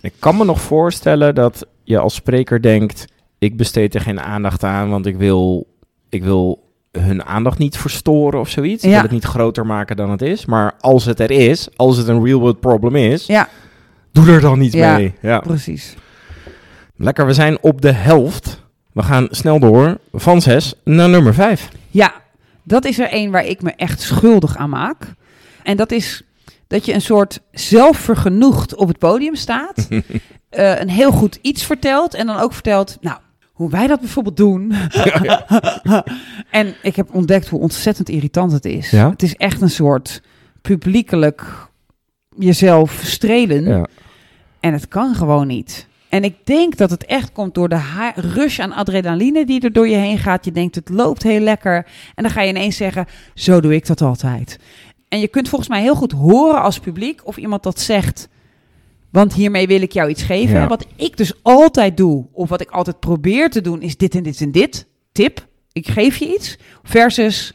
Ik 0.00 0.12
kan 0.18 0.36
me 0.36 0.44
nog 0.44 0.60
voorstellen 0.60 1.34
dat 1.34 1.66
je 1.84 1.98
als 1.98 2.14
spreker 2.14 2.62
denkt... 2.62 3.04
ik 3.38 3.56
besteed 3.56 3.94
er 3.94 4.00
geen 4.00 4.20
aandacht 4.20 4.64
aan, 4.64 4.90
want 4.90 5.06
ik 5.06 5.16
wil, 5.16 5.66
ik 6.08 6.24
wil 6.24 6.65
hun 6.98 7.24
aandacht 7.24 7.58
niet 7.58 7.76
verstoren 7.76 8.40
of 8.40 8.48
zoiets. 8.48 8.82
Ik 8.84 8.88
Ja. 8.88 8.94
wil 8.94 9.02
het 9.04 9.12
niet 9.12 9.24
groter 9.24 9.66
maken 9.66 9.96
dan 9.96 10.10
het 10.10 10.22
is. 10.22 10.46
Maar 10.46 10.74
als 10.80 11.04
het 11.04 11.20
er 11.20 11.30
is, 11.30 11.68
als 11.76 11.96
het 11.96 12.08
een 12.08 12.24
real 12.24 12.40
world 12.40 12.60
problem 12.60 12.96
is, 12.96 13.26
Ja, 13.26 13.48
doe 14.12 14.30
er 14.30 14.40
dan 14.40 14.60
iets 14.60 14.74
Ja. 14.74 14.96
mee. 14.96 15.14
Ja. 15.20 15.38
precies. 15.40 15.94
Lekker, 16.96 17.26
we 17.26 17.32
zijn 17.32 17.58
op 17.62 17.80
de 17.82 17.92
helft. 17.92 18.64
We 18.92 19.02
gaan 19.02 19.26
snel 19.30 19.58
door 19.58 19.98
van 20.12 20.40
6 20.40 20.74
naar 20.84 21.08
nummer 21.08 21.34
5. 21.34 21.68
Ja, 21.90 22.12
dat 22.62 22.84
is 22.84 22.98
er 22.98 23.08
één 23.08 23.30
waar 23.30 23.44
ik 23.46 23.62
me 23.62 23.72
echt 23.76 24.00
schuldig 24.00 24.56
aan 24.56 24.70
maak. 24.70 25.14
En 25.62 25.76
dat 25.76 25.90
is 25.92 26.22
dat 26.66 26.84
je 26.86 26.92
een 26.94 27.00
soort 27.00 27.40
zelfvergenoegd 27.52 28.74
op 28.74 28.88
het 28.88 28.98
podium 28.98 29.34
staat. 29.34 29.88
eh, 30.48 30.80
een 30.80 30.88
heel 30.90 31.10
goed 31.12 31.38
iets 31.42 31.64
vertelt. 31.64 32.14
En 32.14 32.26
dan 32.26 32.38
ook 32.38 32.52
vertelt, 32.52 32.96
nou, 33.00 33.18
hoe 33.56 33.70
wij 33.70 33.86
dat 33.86 34.00
bijvoorbeeld 34.00 34.36
doen. 34.36 34.72
en 36.50 36.74
ik 36.82 36.96
heb 36.96 37.14
ontdekt 37.14 37.48
hoe 37.48 37.60
ontzettend 37.60 38.08
irritant 38.08 38.52
het 38.52 38.64
is. 38.64 38.90
Ja? 38.90 39.10
Het 39.10 39.22
is 39.22 39.34
echt 39.34 39.60
een 39.60 39.70
soort 39.70 40.22
publiekelijk 40.62 41.68
jezelf 42.36 43.00
strelen. 43.04 43.64
Ja. 43.64 43.86
En 44.60 44.72
het 44.72 44.88
kan 44.88 45.14
gewoon 45.14 45.46
niet. 45.46 45.86
En 46.08 46.24
ik 46.24 46.34
denk 46.44 46.76
dat 46.76 46.90
het 46.90 47.04
echt 47.04 47.32
komt 47.32 47.54
door 47.54 47.68
de 47.68 48.12
rush 48.14 48.58
aan 48.58 48.72
adrenaline 48.72 49.46
die 49.46 49.60
er 49.60 49.72
door 49.72 49.88
je 49.88 49.96
heen 49.96 50.18
gaat. 50.18 50.44
Je 50.44 50.52
denkt, 50.52 50.74
het 50.74 50.88
loopt 50.88 51.22
heel 51.22 51.40
lekker. 51.40 51.86
En 52.14 52.22
dan 52.22 52.32
ga 52.32 52.42
je 52.42 52.48
ineens 52.48 52.76
zeggen, 52.76 53.06
zo 53.34 53.60
doe 53.60 53.74
ik 53.74 53.86
dat 53.86 54.00
altijd. 54.00 54.58
En 55.08 55.20
je 55.20 55.28
kunt 55.28 55.48
volgens 55.48 55.70
mij 55.70 55.80
heel 55.80 55.94
goed 55.94 56.12
horen 56.12 56.62
als 56.62 56.78
publiek 56.78 57.26
of 57.26 57.36
iemand 57.36 57.62
dat 57.62 57.80
zegt. 57.80 58.28
Want 59.16 59.34
hiermee 59.34 59.66
wil 59.66 59.80
ik 59.82 59.92
jou 59.92 60.08
iets 60.10 60.22
geven. 60.22 60.54
Ja. 60.60 60.66
Wat 60.66 60.86
ik 60.96 61.16
dus 61.16 61.32
altijd 61.42 61.96
doe, 61.96 62.26
of 62.32 62.48
wat 62.48 62.60
ik 62.60 62.70
altijd 62.70 63.00
probeer 63.00 63.50
te 63.50 63.60
doen, 63.60 63.82
is 63.82 63.96
dit 63.96 64.14
en 64.14 64.22
dit 64.22 64.40
en 64.40 64.50
dit. 64.52 64.86
Tip, 65.12 65.46
ik 65.72 65.88
geef 65.88 66.16
je 66.16 66.34
iets. 66.34 66.58
Versus, 66.82 67.52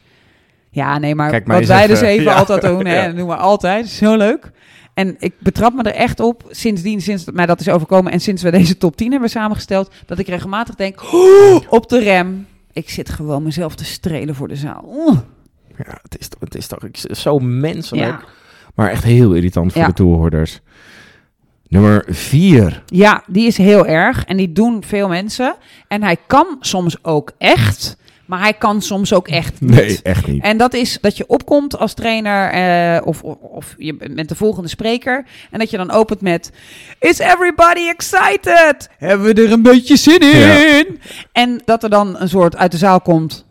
ja 0.70 0.98
nee, 0.98 1.14
maar 1.14 1.30
Kijk 1.30 1.46
maar 1.46 1.58
wat 1.58 1.68
wij 1.68 1.76
even. 1.82 1.88
dus 1.88 2.00
even 2.00 2.24
Ja. 2.24 2.34
altijd 2.34 2.62
doen, 2.62 2.86
hè, 2.86 2.94
Ja. 3.00 3.06
dat 3.06 3.16
doen 3.16 3.28
we 3.28 3.36
altijd. 3.36 3.88
Zo 3.88 4.16
leuk. 4.16 4.50
En 4.94 5.16
ik 5.18 5.32
betrap 5.38 5.74
me 5.74 5.82
er 5.82 5.94
echt 5.94 6.20
op, 6.20 6.44
sindsdien, 6.50 7.00
sinds 7.00 7.24
mij 7.32 7.46
dat 7.46 7.60
is 7.60 7.68
overkomen 7.68 8.12
en 8.12 8.20
sinds 8.20 8.42
we 8.42 8.50
deze 8.50 8.76
top 8.78 8.96
10 8.96 9.10
hebben 9.10 9.30
samengesteld, 9.30 9.90
dat 10.06 10.18
ik 10.18 10.26
regelmatig 10.28 10.74
denk, 10.74 11.02
"Oh, 11.12 11.60
op 11.68 11.88
de 11.88 11.98
rem. 11.98 12.46
Ik 12.72 12.90
zit 12.90 13.08
gewoon 13.08 13.42
mezelf 13.42 13.74
te 13.74 13.84
strelen 13.84 14.34
voor 14.34 14.48
de 14.48 14.56
zaal. 14.56 14.84
Oeh. 15.06 15.18
Ja, 15.78 15.98
het 16.02 16.18
is, 16.18 16.28
toch- 16.28 16.40
het 16.40 16.54
is 16.54 16.66
toch 16.66 16.80
zo 17.10 17.38
menselijk. 17.38 18.24
Maar 18.74 18.90
echt 18.90 19.04
heel 19.04 19.32
irritant 19.32 19.72
voor 19.72 19.86
de 19.86 19.92
toehoorders. 19.92 20.60
Nummer 21.72 22.04
4. 22.08 22.82
ja, 22.86 23.22
die 23.26 23.46
is 23.46 23.56
heel 23.56 23.86
erg 23.86 24.24
en 24.24 24.36
die 24.36 24.52
doen 24.52 24.82
veel 24.86 25.08
mensen. 25.08 25.54
En 25.88 26.02
hij 26.02 26.16
kan 26.26 26.56
soms 26.60 27.04
ook 27.04 27.32
echt, 27.38 27.96
maar 28.26 28.40
hij 28.40 28.52
kan 28.52 28.82
soms 28.82 29.12
ook 29.12 29.28
echt 29.28 29.60
niet. 29.60 29.70
Nee, 29.70 30.00
echt 30.02 30.26
niet. 30.26 30.42
En 30.42 30.56
dat 30.56 30.74
is 30.74 30.98
dat 31.00 31.16
je 31.16 31.26
opkomt 31.26 31.78
als 31.78 31.94
trainer 31.94 32.50
eh, 32.50 33.06
of, 33.06 33.22
of, 33.22 33.36
of 33.40 33.74
je 33.78 33.96
bent 33.96 34.28
de 34.28 34.34
volgende 34.34 34.68
spreker. 34.68 35.24
En 35.50 35.58
dat 35.58 35.70
je 35.70 35.76
dan 35.76 35.90
opent 35.90 36.20
met... 36.20 36.52
Is 36.98 37.18
everybody 37.18 37.88
excited? 37.88 38.88
Hebben 38.98 39.34
we 39.34 39.42
er 39.42 39.52
een 39.52 39.62
beetje 39.62 39.96
zin 39.96 40.20
in? 40.20 40.38
Ja. 40.38 40.84
En 41.32 41.60
dat 41.64 41.82
er 41.82 41.90
dan 41.90 42.16
een 42.18 42.28
soort 42.28 42.56
uit 42.56 42.70
de 42.70 42.78
zaal 42.78 43.00
komt... 43.00 43.44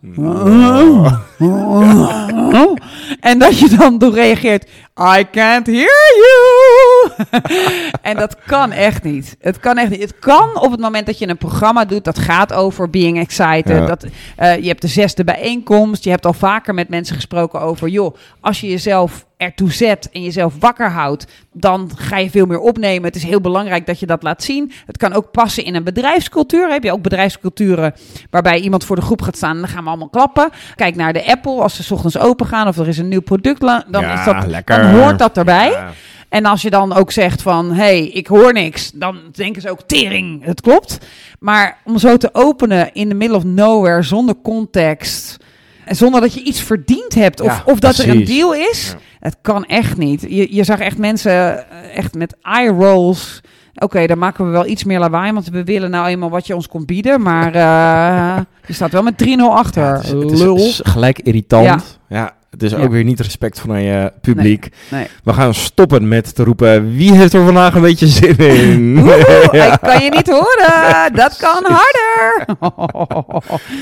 En 3.20 3.38
dat 3.38 3.58
je 3.58 3.68
dan 3.76 3.98
door 3.98 4.14
reageert... 4.14 4.66
I 5.00 5.24
can't 5.30 5.66
hear 5.66 6.14
you! 6.16 7.10
en 8.02 8.16
dat 8.16 8.36
kan 8.46 8.72
echt 8.72 9.02
niet. 9.02 9.36
Het 9.40 9.58
kan 9.58 9.78
echt 9.78 9.90
niet. 9.90 10.00
Het 10.00 10.18
kan 10.18 10.60
op 10.60 10.70
het 10.70 10.80
moment 10.80 11.06
dat 11.06 11.18
je 11.18 11.28
een 11.28 11.36
programma 11.36 11.84
doet... 11.84 12.04
dat 12.04 12.18
gaat 12.18 12.52
over 12.52 12.90
being 12.90 13.18
excited. 13.18 13.76
Ja. 13.76 13.86
Dat, 13.86 14.06
eh, 14.36 14.56
je 14.56 14.68
hebt 14.68 14.82
de 14.82 14.88
zesde 14.88 15.24
bijeenkomst. 15.24 16.04
Je 16.04 16.10
hebt 16.10 16.26
al 16.26 16.32
vaker 16.32 16.74
met 16.74 16.88
mensen 16.88 17.14
gesproken 17.14 17.60
over... 17.60 17.88
joh, 17.88 18.16
als 18.40 18.60
je 18.60 18.68
jezelf 18.68 19.26
ertoe 19.42 19.72
zet 19.72 20.10
en 20.12 20.22
jezelf 20.22 20.54
wakker 20.58 20.90
houdt... 20.90 21.26
dan 21.52 21.90
ga 21.96 22.16
je 22.18 22.30
veel 22.30 22.46
meer 22.46 22.58
opnemen. 22.58 23.04
Het 23.04 23.16
is 23.16 23.22
heel 23.22 23.40
belangrijk 23.40 23.86
dat 23.86 24.00
je 24.00 24.06
dat 24.06 24.22
laat 24.22 24.42
zien. 24.42 24.72
Het 24.86 24.96
kan 24.96 25.12
ook 25.12 25.30
passen 25.30 25.64
in 25.64 25.74
een 25.74 25.84
bedrijfscultuur. 25.84 26.70
Heb 26.70 26.82
je 26.82 26.92
ook 26.92 27.02
bedrijfsculturen 27.02 27.94
waarbij 28.30 28.60
iemand 28.60 28.84
voor 28.84 28.96
de 28.96 29.02
groep 29.02 29.22
gaat 29.22 29.36
staan... 29.36 29.54
en 29.54 29.60
dan 29.60 29.68
gaan 29.68 29.82
we 29.82 29.88
allemaal 29.88 30.08
klappen. 30.08 30.50
Kijk 30.74 30.96
naar 30.96 31.12
de 31.12 31.26
Apple 31.26 31.60
als 31.60 31.76
ze 31.76 31.82
's 31.82 31.90
ochtends 31.90 32.18
open 32.18 32.46
gaan... 32.46 32.68
of 32.68 32.78
er 32.78 32.88
is 32.88 32.98
een 32.98 33.08
nieuw 33.08 33.20
product... 33.20 33.60
dan, 33.60 33.84
Ja, 33.90 34.18
is 34.18 34.24
dat, 34.24 34.66
dan 34.66 34.90
hoort 34.90 35.18
dat 35.18 35.36
erbij. 35.36 35.70
Ja. 35.70 35.90
En 36.28 36.44
als 36.44 36.62
je 36.62 36.70
dan 36.70 36.92
ook 36.92 37.10
zegt 37.10 37.42
van, 37.42 37.68
hé, 37.68 37.74
hey, 37.74 38.06
ik 38.06 38.26
hoor 38.26 38.52
niks, 38.52 38.90
dan 38.94 39.18
denken 39.32 39.62
ze 39.62 39.70
ook, 39.70 39.82
tering, 39.86 40.44
het 40.44 40.60
klopt. 40.60 40.98
Maar 41.38 41.78
om 41.84 41.98
zo 41.98 42.16
te 42.16 42.28
openen 42.32 42.92
in 42.92 43.08
the 43.08 43.14
middle 43.14 43.36
of 43.36 43.44
nowhere, 43.44 44.02
zonder 44.02 44.34
context, 44.42 45.36
en 45.84 45.96
zonder 45.96 46.20
dat 46.20 46.34
je 46.34 46.42
iets 46.42 46.60
verdiend 46.60 47.14
hebt, 47.14 47.40
of, 47.40 47.46
Ja, 47.46 47.62
of 47.64 47.78
dat 47.78 47.98
er 47.98 48.08
een 48.08 48.24
deal 48.24 48.54
is, 48.54 48.90
Ja. 48.90 48.98
Het 49.22 49.36
kan 49.42 49.64
echt 49.64 49.96
niet. 49.96 50.20
Je, 50.28 50.54
je 50.54 50.64
zag 50.64 50.78
echt 50.78 50.98
mensen 50.98 51.32
eh, 51.70 51.96
echt 51.96 52.14
met 52.14 52.36
eye 52.42 52.68
rolls. 52.70 53.40
Oké, 53.74 54.06
dan 54.06 54.18
maken 54.18 54.44
we 54.44 54.50
wel 54.50 54.66
iets 54.66 54.84
meer 54.84 54.98
lawaai, 54.98 55.32
want 55.32 55.48
we 55.48 55.64
willen 55.64 55.90
nou 55.90 56.06
eenmaal 56.06 56.30
wat 56.30 56.46
je 56.46 56.54
ons 56.54 56.68
kon 56.68 56.84
bieden. 56.84 57.22
Maar 57.22 57.54
eh, 57.54 58.42
je 58.68 58.72
staat 58.72 58.92
wel 58.92 59.02
met 59.02 59.24
3-0 59.28 59.28
achter. 59.42 59.82
Ja, 59.82 59.92
het 59.94 60.04
is, 60.04 60.10
het 60.10 60.30
is 60.30 60.40
Lul. 60.40 60.58
s- 60.58 60.80
gelijk 60.84 61.18
irritant. 61.18 61.64
Ja. 61.64 61.78
Ja. 62.08 62.32
Het 62.52 62.62
is 62.62 62.70
Ja. 62.70 62.76
ook 62.78 62.90
weer 62.90 63.04
niet 63.04 63.20
respectvol 63.20 63.72
naar 63.72 63.80
je 63.82 64.12
publiek. 64.20 64.68
Nee. 64.90 65.06
We 65.24 65.32
gaan 65.32 65.54
stoppen 65.54 66.08
met 66.08 66.34
te 66.34 66.44
roepen, 66.44 66.96
wie 66.96 67.12
heeft 67.16 67.32
er 67.32 67.44
vandaag 67.44 67.74
een 67.74 67.80
beetje 67.80 68.06
zin 68.06 68.36
in? 68.36 68.94
Ja. 69.52 69.72
ik 69.72 69.80
kan 69.80 70.04
je 70.04 70.10
niet 70.10 70.28
horen. 70.30 71.12
Dat 71.14 71.36
kan 71.36 71.64
harder. 71.64 72.46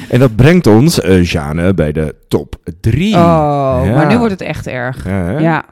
En 0.09 0.19
dat 0.19 0.37
brengt 0.37 0.67
ons, 0.67 1.01
eh 1.01 1.25
Jane, 1.25 1.75
bij 1.75 1.93
de 1.93 2.15
top 2.29 2.57
3. 2.81 3.15
Oh, 3.15 3.95
maar 3.95 4.07
nu 4.07 4.17
wordt 4.19 4.33
het 4.33 4.41
echt 4.43 4.67
erg. 4.67 5.05
Ja? 5.39 5.65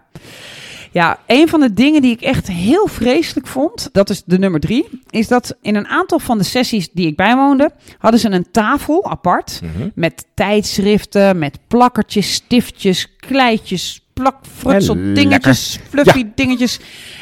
Ja. 0.93 1.19
Een 1.27 1.49
van 1.49 1.61
de 1.61 1.73
dingen 1.73 2.03
die 2.03 2.13
ik 2.13 2.21
echt 2.21 2.47
heel 2.47 2.87
vreselijk 2.87 3.47
vond, 3.47 3.89
dat 3.93 4.11
is 4.11 4.23
de 4.25 4.39
nummer 4.39 4.61
drie, 4.61 4.89
is 5.11 5.29
dat 5.29 5.57
in 5.63 5.77
een 5.77 5.87
aantal 5.89 6.19
van 6.19 6.39
de 6.39 6.45
sessies 6.45 6.89
die 6.93 7.07
ik 7.07 7.17
bijwoonde, 7.17 7.71
hadden 7.99 8.21
ze 8.21 8.31
een 8.31 8.51
tafel 8.51 9.11
apart 9.11 9.61
Mhm. 9.63 9.89
met 9.95 10.27
tijdschriften, 10.35 11.39
met 11.39 11.59
plakkertjes, 11.69 12.33
stiftjes, 12.33 13.17
kleitjes, 13.17 14.07
plakfrutsel, 14.13 14.95
dingetjes, 15.15 15.79
fluffy 15.89 16.27
dingetjes. 16.35 16.81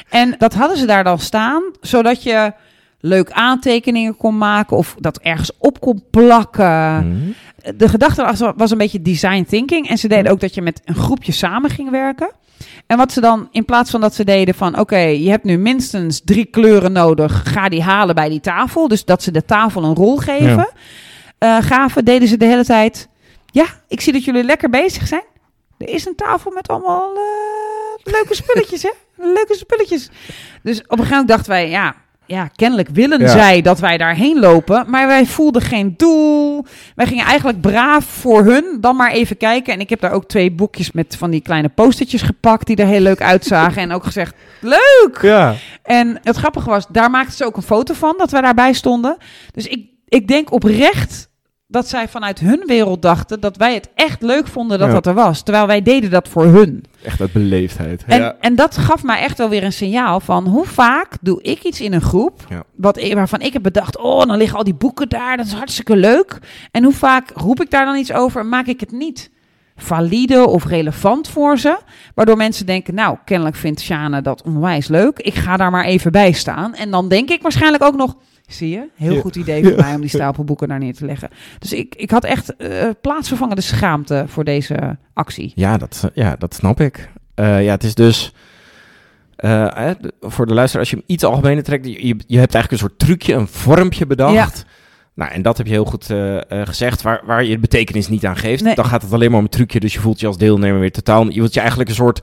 En 0.09 0.35
dat 0.39 0.55
hadden 0.55 0.77
ze 0.79 0.87
daar 0.87 1.05
dan 1.05 1.19
staan, 1.19 1.63
zodat 1.81 2.23
je 2.23 2.53
leuk 3.01 3.31
aantekeningen 3.31 4.17
kon 4.17 4.39
maken 4.39 4.77
of 4.77 4.95
dat 4.99 5.19
ergens 5.19 5.51
op 5.59 5.81
kon 5.81 6.05
plakken 6.11 7.09
Mhm. 7.09 7.31
De 7.75 7.89
gedachte 7.89 8.53
was 8.57 8.71
een 8.71 8.79
beetje 8.79 9.03
design 9.03 9.45
thinking. 9.49 9.89
En 9.89 9.99
ze 9.99 10.09
deden 10.09 10.33
ook 10.33 10.41
dat 10.41 10.55
je 10.55 10.63
met 10.63 10.81
een 10.85 10.95
groepje 10.95 11.33
samen 11.33 11.71
ging 11.71 11.91
werken. 11.91 12.31
En 12.87 12.97
wat 12.97 13.13
ze 13.13 13.21
dan, 13.21 13.49
in 13.51 13.65
plaats 13.65 13.91
van 13.91 14.01
dat 14.01 14.15
ze 14.15 14.25
deden 14.25 14.55
van... 14.55 14.79
oké, 14.79 14.99
je 14.99 15.31
hebt 15.31 15.45
nu 15.45 15.57
minstens 15.59 16.21
drie 16.25 16.45
kleuren 16.45 16.93
nodig... 16.93 17.43
ga 17.53 17.69
die 17.69 17.83
halen 17.83 18.15
bij 18.15 18.29
die 18.29 18.41
tafel. 18.41 18.89
Dus 18.89 19.05
dat 19.05 19.23
ze 19.23 19.31
de 19.31 19.45
tafel 19.45 19.85
een 19.85 19.95
rol 19.95 20.17
geven. 20.17 20.69
eh, 21.39 21.57
gaven, 21.61 22.05
deden 22.05 22.29
ze 22.29 22.37
de 22.37 22.45
hele 22.45 22.65
tijd... 22.65 23.09
ja, 23.47 23.67
ik 23.89 24.01
zie 24.01 24.13
dat 24.13 24.25
jullie 24.25 24.45
lekker 24.45 24.71
bezig 24.71 25.07
zijn. 25.07 25.25
Er 25.79 25.89
is 25.89 26.07
een 26.07 26.15
tafel 26.15 26.51
met 26.51 26.69
allemaal 26.69 27.15
eh, 27.17 28.13
leuke 28.13 28.35
spulletjes, 28.35 28.83
hè? 28.83 28.91
Leuke 29.17 29.55
spulletjes. 29.55 30.11
Dus 30.63 30.79
op 30.79 30.91
een 30.91 30.97
gegeven 30.97 31.11
moment 31.11 31.29
dachten 31.29 31.51
wij... 31.51 31.71
ja, 31.71 31.95
ja, 32.27 32.49
kennelijk 32.57 32.89
willen 32.89 33.21
Ja. 33.21 33.29
zij 33.29 33.63
dat 33.63 33.79
wij 33.79 33.99
daarheen 33.99 34.39
lopen. 34.39 34.85
Maar 34.89 35.07
wij 35.07 35.27
voelden 35.27 35.63
geen 35.63 35.95
doel. 35.97 36.65
Wij 36.95 37.07
gingen 37.07 37.25
eigenlijk 37.25 37.61
braaf 37.61 38.05
voor 38.05 38.45
hun 38.45 38.79
dan 38.81 38.97
maar 38.97 39.11
even 39.11 39.37
kijken. 39.37 39.73
En 39.73 39.81
ik 39.81 39.91
heb 39.91 40.01
daar 40.01 40.13
ook 40.13 40.29
twee 40.29 40.51
boekjes 40.53 40.93
met 40.93 41.17
van 41.19 41.31
die 41.31 41.41
kleine 41.41 41.69
postertjes 41.69 42.23
gepakt... 42.23 42.67
die 42.67 42.77
er 42.77 42.87
heel 42.87 43.01
leuk 43.01 43.23
uitzagen. 43.23 43.83
en 43.83 43.93
ook 43.93 44.05
gezegd, 44.05 44.35
leuk! 44.61 45.19
Ja. 45.23 45.55
En 45.83 46.19
het 46.23 46.37
grappige 46.37 46.71
was, 46.71 46.87
daar 46.89 47.11
maakten 47.11 47.37
ze 47.37 47.45
ook 47.45 47.57
een 47.57 47.63
foto 47.63 47.95
van 47.95 48.15
dat 48.19 48.31
we 48.31 48.41
daarbij 48.41 48.73
stonden. 48.73 49.17
Dus 49.53 49.67
ik, 49.67 49.87
ik 50.09 50.29
denk 50.29 50.53
oprecht 50.53 51.26
dat 51.69 51.89
zij 51.89 52.09
vanuit 52.09 52.39
hun 52.39 52.63
wereld 52.67 53.03
dachten 53.03 53.41
dat 53.41 53.57
wij 53.57 53.75
het 53.75 53.89
echt 53.95 54.23
leuk 54.23 54.47
vonden 54.47 54.79
dat 54.79 54.89
Ja. 54.89 54.95
dat 54.95 55.07
er 55.07 55.15
was. 55.15 55.43
Terwijl 55.43 55.67
wij 55.67 55.83
deden 55.83 56.11
dat 56.11 56.29
voor 56.29 56.45
hun. 56.45 56.85
Echt 57.05 57.21
uit 57.21 57.33
beleefdheid. 57.33 58.05
En, 58.07 58.21
ja. 58.21 58.37
en 58.41 58.55
dat 58.55 58.77
gaf 58.77 59.03
mij 59.03 59.21
echt 59.21 59.39
wel 59.39 59.49
weer 59.49 59.65
een 59.65 59.73
signaal 59.73 60.21
van 60.21 60.47
hoe 60.47 60.67
vaak 60.67 61.13
doe 61.21 61.43
ik 61.43 61.63
iets 61.63 61.81
in 61.81 61.93
een 61.93 62.01
groep 62.01 62.41
Ja. 62.49 62.63
wat, 62.77 63.09
waarvan 63.13 63.41
ik 63.41 63.53
heb 63.53 63.63
bedacht, 63.63 63.99
oh, 63.99 64.27
dan 64.27 64.37
liggen 64.37 64.59
al 64.59 64.65
die 64.65 64.75
boeken 64.75 65.09
daar, 65.09 65.37
dat 65.37 65.47
is 65.47 65.53
hartstikke 65.53 65.97
leuk. 65.97 66.39
En 66.71 66.85
hoe 66.85 66.93
vaak 66.93 67.31
roep 67.35 67.61
ik 67.61 67.71
daar 67.71 67.85
dan 67.85 67.97
iets 67.97 68.13
over 68.13 68.41
en 68.41 68.49
maak 68.49 68.67
ik 68.67 68.81
het 68.81 68.93
niet 68.93 69.31
valide 69.77 70.47
of 70.47 70.65
relevant 70.65 71.29
voor 71.29 71.59
ze, 71.59 71.79
waardoor 72.15 72.37
mensen 72.37 72.67
denken, 72.67 72.95
nou, 72.95 73.17
kennelijk 73.25 73.57
vindt 73.57 73.81
Shane 73.81 74.23
dat 74.23 74.43
onwijs 74.43 74.89
leuk, 74.89 75.19
ik 75.19 75.35
ga 75.35 75.57
daar 75.57 75.71
maar 75.71 75.85
even 75.85 76.13
bij 76.13 76.33
staan. 76.33 76.75
En 76.75 76.91
dan 76.91 77.09
denk 77.09 77.31
ik 77.31 77.43
waarschijnlijk 77.43 77.83
ook 77.83 77.97
nog, 77.97 78.17
zie 78.49 78.71
je, 78.71 78.89
heel 78.95 79.15
Ja. 79.15 79.21
goed 79.21 79.37
idee 79.37 79.63
voor 79.63 79.73
Ja. 79.73 79.83
mij 79.83 79.95
om 79.95 80.01
die 80.01 80.11
stapel 80.11 80.45
boeken 80.45 80.69
daar 80.69 80.79
neer 80.79 80.95
te 80.95 81.05
leggen. 81.07 81.29
Dus 81.59 81.73
ik, 81.73 81.95
ik 81.95 82.11
had 82.11 82.25
echt 82.25 82.57
eh, 82.57 82.89
plaatsvervangende 83.01 83.61
schaamte 83.63 84.25
voor 84.27 84.45
deze 84.45 84.97
actie. 85.15 85.53
Ja, 85.55 85.77
dat, 85.79 86.11
ja, 86.15 86.37
dat 86.39 86.55
snap 86.55 86.81
ik. 86.81 87.11
Eh, 87.35 87.65
ja, 87.65 87.71
het 87.71 87.85
is 87.85 87.95
dus... 87.95 88.33
eh, 89.37 89.91
voor 90.21 90.47
de 90.47 90.55
luisteraar, 90.55 90.83
als 90.83 90.91
je 90.91 90.97
hem 90.97 91.05
iets 91.07 91.25
algemener 91.25 91.63
trekt... 91.63 91.87
Je, 91.87 92.07
je, 92.27 92.39
hebt 92.39 92.55
eigenlijk 92.55 92.71
een 92.71 92.79
soort 92.79 92.99
trucje, 92.99 93.35
een 93.35 93.49
vormpje 93.49 94.07
bedacht... 94.07 94.65
Nou, 95.15 95.33
en 95.33 95.43
dat 95.43 95.57
heb 95.57 95.67
je 95.67 95.73
heel 95.73 95.85
goed 95.85 96.07
gezegd, 96.49 97.03
waar, 97.03 97.23
waar 97.25 97.45
je 97.45 97.55
de 97.55 97.59
betekenis 97.59 98.09
niet 98.09 98.27
aan 98.27 98.37
geeft. 98.37 98.63
Nee. 98.63 98.75
Dan 98.75 98.85
gaat 98.85 99.03
het 99.03 99.13
alleen 99.13 99.29
maar 99.31 99.39
om 99.39 99.45
een 99.45 99.51
trucje, 99.51 99.81
dus 99.81 99.93
je 99.93 100.01
voelt 100.01 100.21
je 100.21 100.27
als 100.27 100.39
deelnemer 100.39 100.81
weer 100.81 100.93
totaal... 100.93 101.29
Je 101.31 101.39
voelt 101.41 101.55
je 101.55 101.61
eigenlijk 101.61 101.89
een 101.89 101.95
soort 101.95 102.23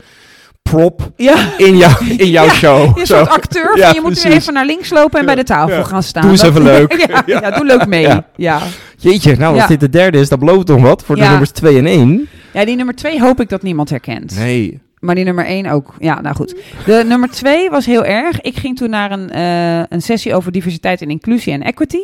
prop 0.69 1.11
Ja. 1.15 1.35
in, 1.57 1.77
jou, 1.77 1.93
in 2.17 2.29
jouw 2.29 2.45
Ja, 2.45 2.51
show. 2.53 2.97
Je 2.97 3.05
soort 3.05 3.29
acteur, 3.29 3.65
van 3.65 3.79
Ja, 3.79 3.91
je 3.93 4.01
moet 4.01 4.23
nu 4.25 4.31
even 4.31 4.53
naar 4.53 4.65
links 4.65 4.89
lopen 4.89 5.19
en 5.19 5.25
bij 5.25 5.35
de 5.35 5.43
tafel 5.43 5.83
gaan 5.83 6.03
staan. 6.03 6.21
Doe 6.21 6.31
eens 6.31 6.41
even 6.41 6.63
leuk. 6.63 7.07
ja, 7.25 7.51
doe 7.51 7.65
leuk 7.65 7.85
mee. 7.87 8.07
Ja. 8.35 8.61
Jeetje, 8.97 9.35
nou 9.35 9.55
als 9.59 9.67
dit 9.67 9.79
de 9.79 9.89
derde 9.89 10.17
is, 10.19 10.29
dan 10.29 10.39
belooft 10.39 10.67
nog 10.67 10.81
wat 10.81 11.03
voor 11.05 11.15
de 11.15 11.21
nummers 11.21 11.51
2 11.51 11.77
en 11.77 11.85
1. 11.85 12.27
Ja, 12.53 12.65
die 12.65 12.75
nummer 12.75 12.95
twee 12.95 13.21
hoop 13.21 13.39
ik 13.41 13.49
dat 13.49 13.61
niemand 13.61 13.89
herkent. 13.89 14.35
Nee. 14.37 14.81
Maar 14.99 15.15
die 15.15 15.23
nummer 15.23 15.45
één 15.45 15.65
ook. 15.65 15.93
Ja, 15.99 16.21
nou 16.21 16.35
goed. 16.35 16.55
De 16.85 17.03
nummer 17.07 17.29
twee 17.29 17.69
was 17.69 17.85
heel 17.85 18.05
erg. 18.05 18.41
Ik 18.41 18.57
ging 18.57 18.77
toen 18.77 18.89
naar 18.89 19.11
een, 19.11 19.29
eh, 19.29 19.83
een 19.89 20.01
sessie 20.01 20.35
over 20.35 20.51
diversiteit 20.51 21.01
en 21.01 21.09
inclusie 21.09 21.53
en 21.53 21.61
equity. 21.61 21.97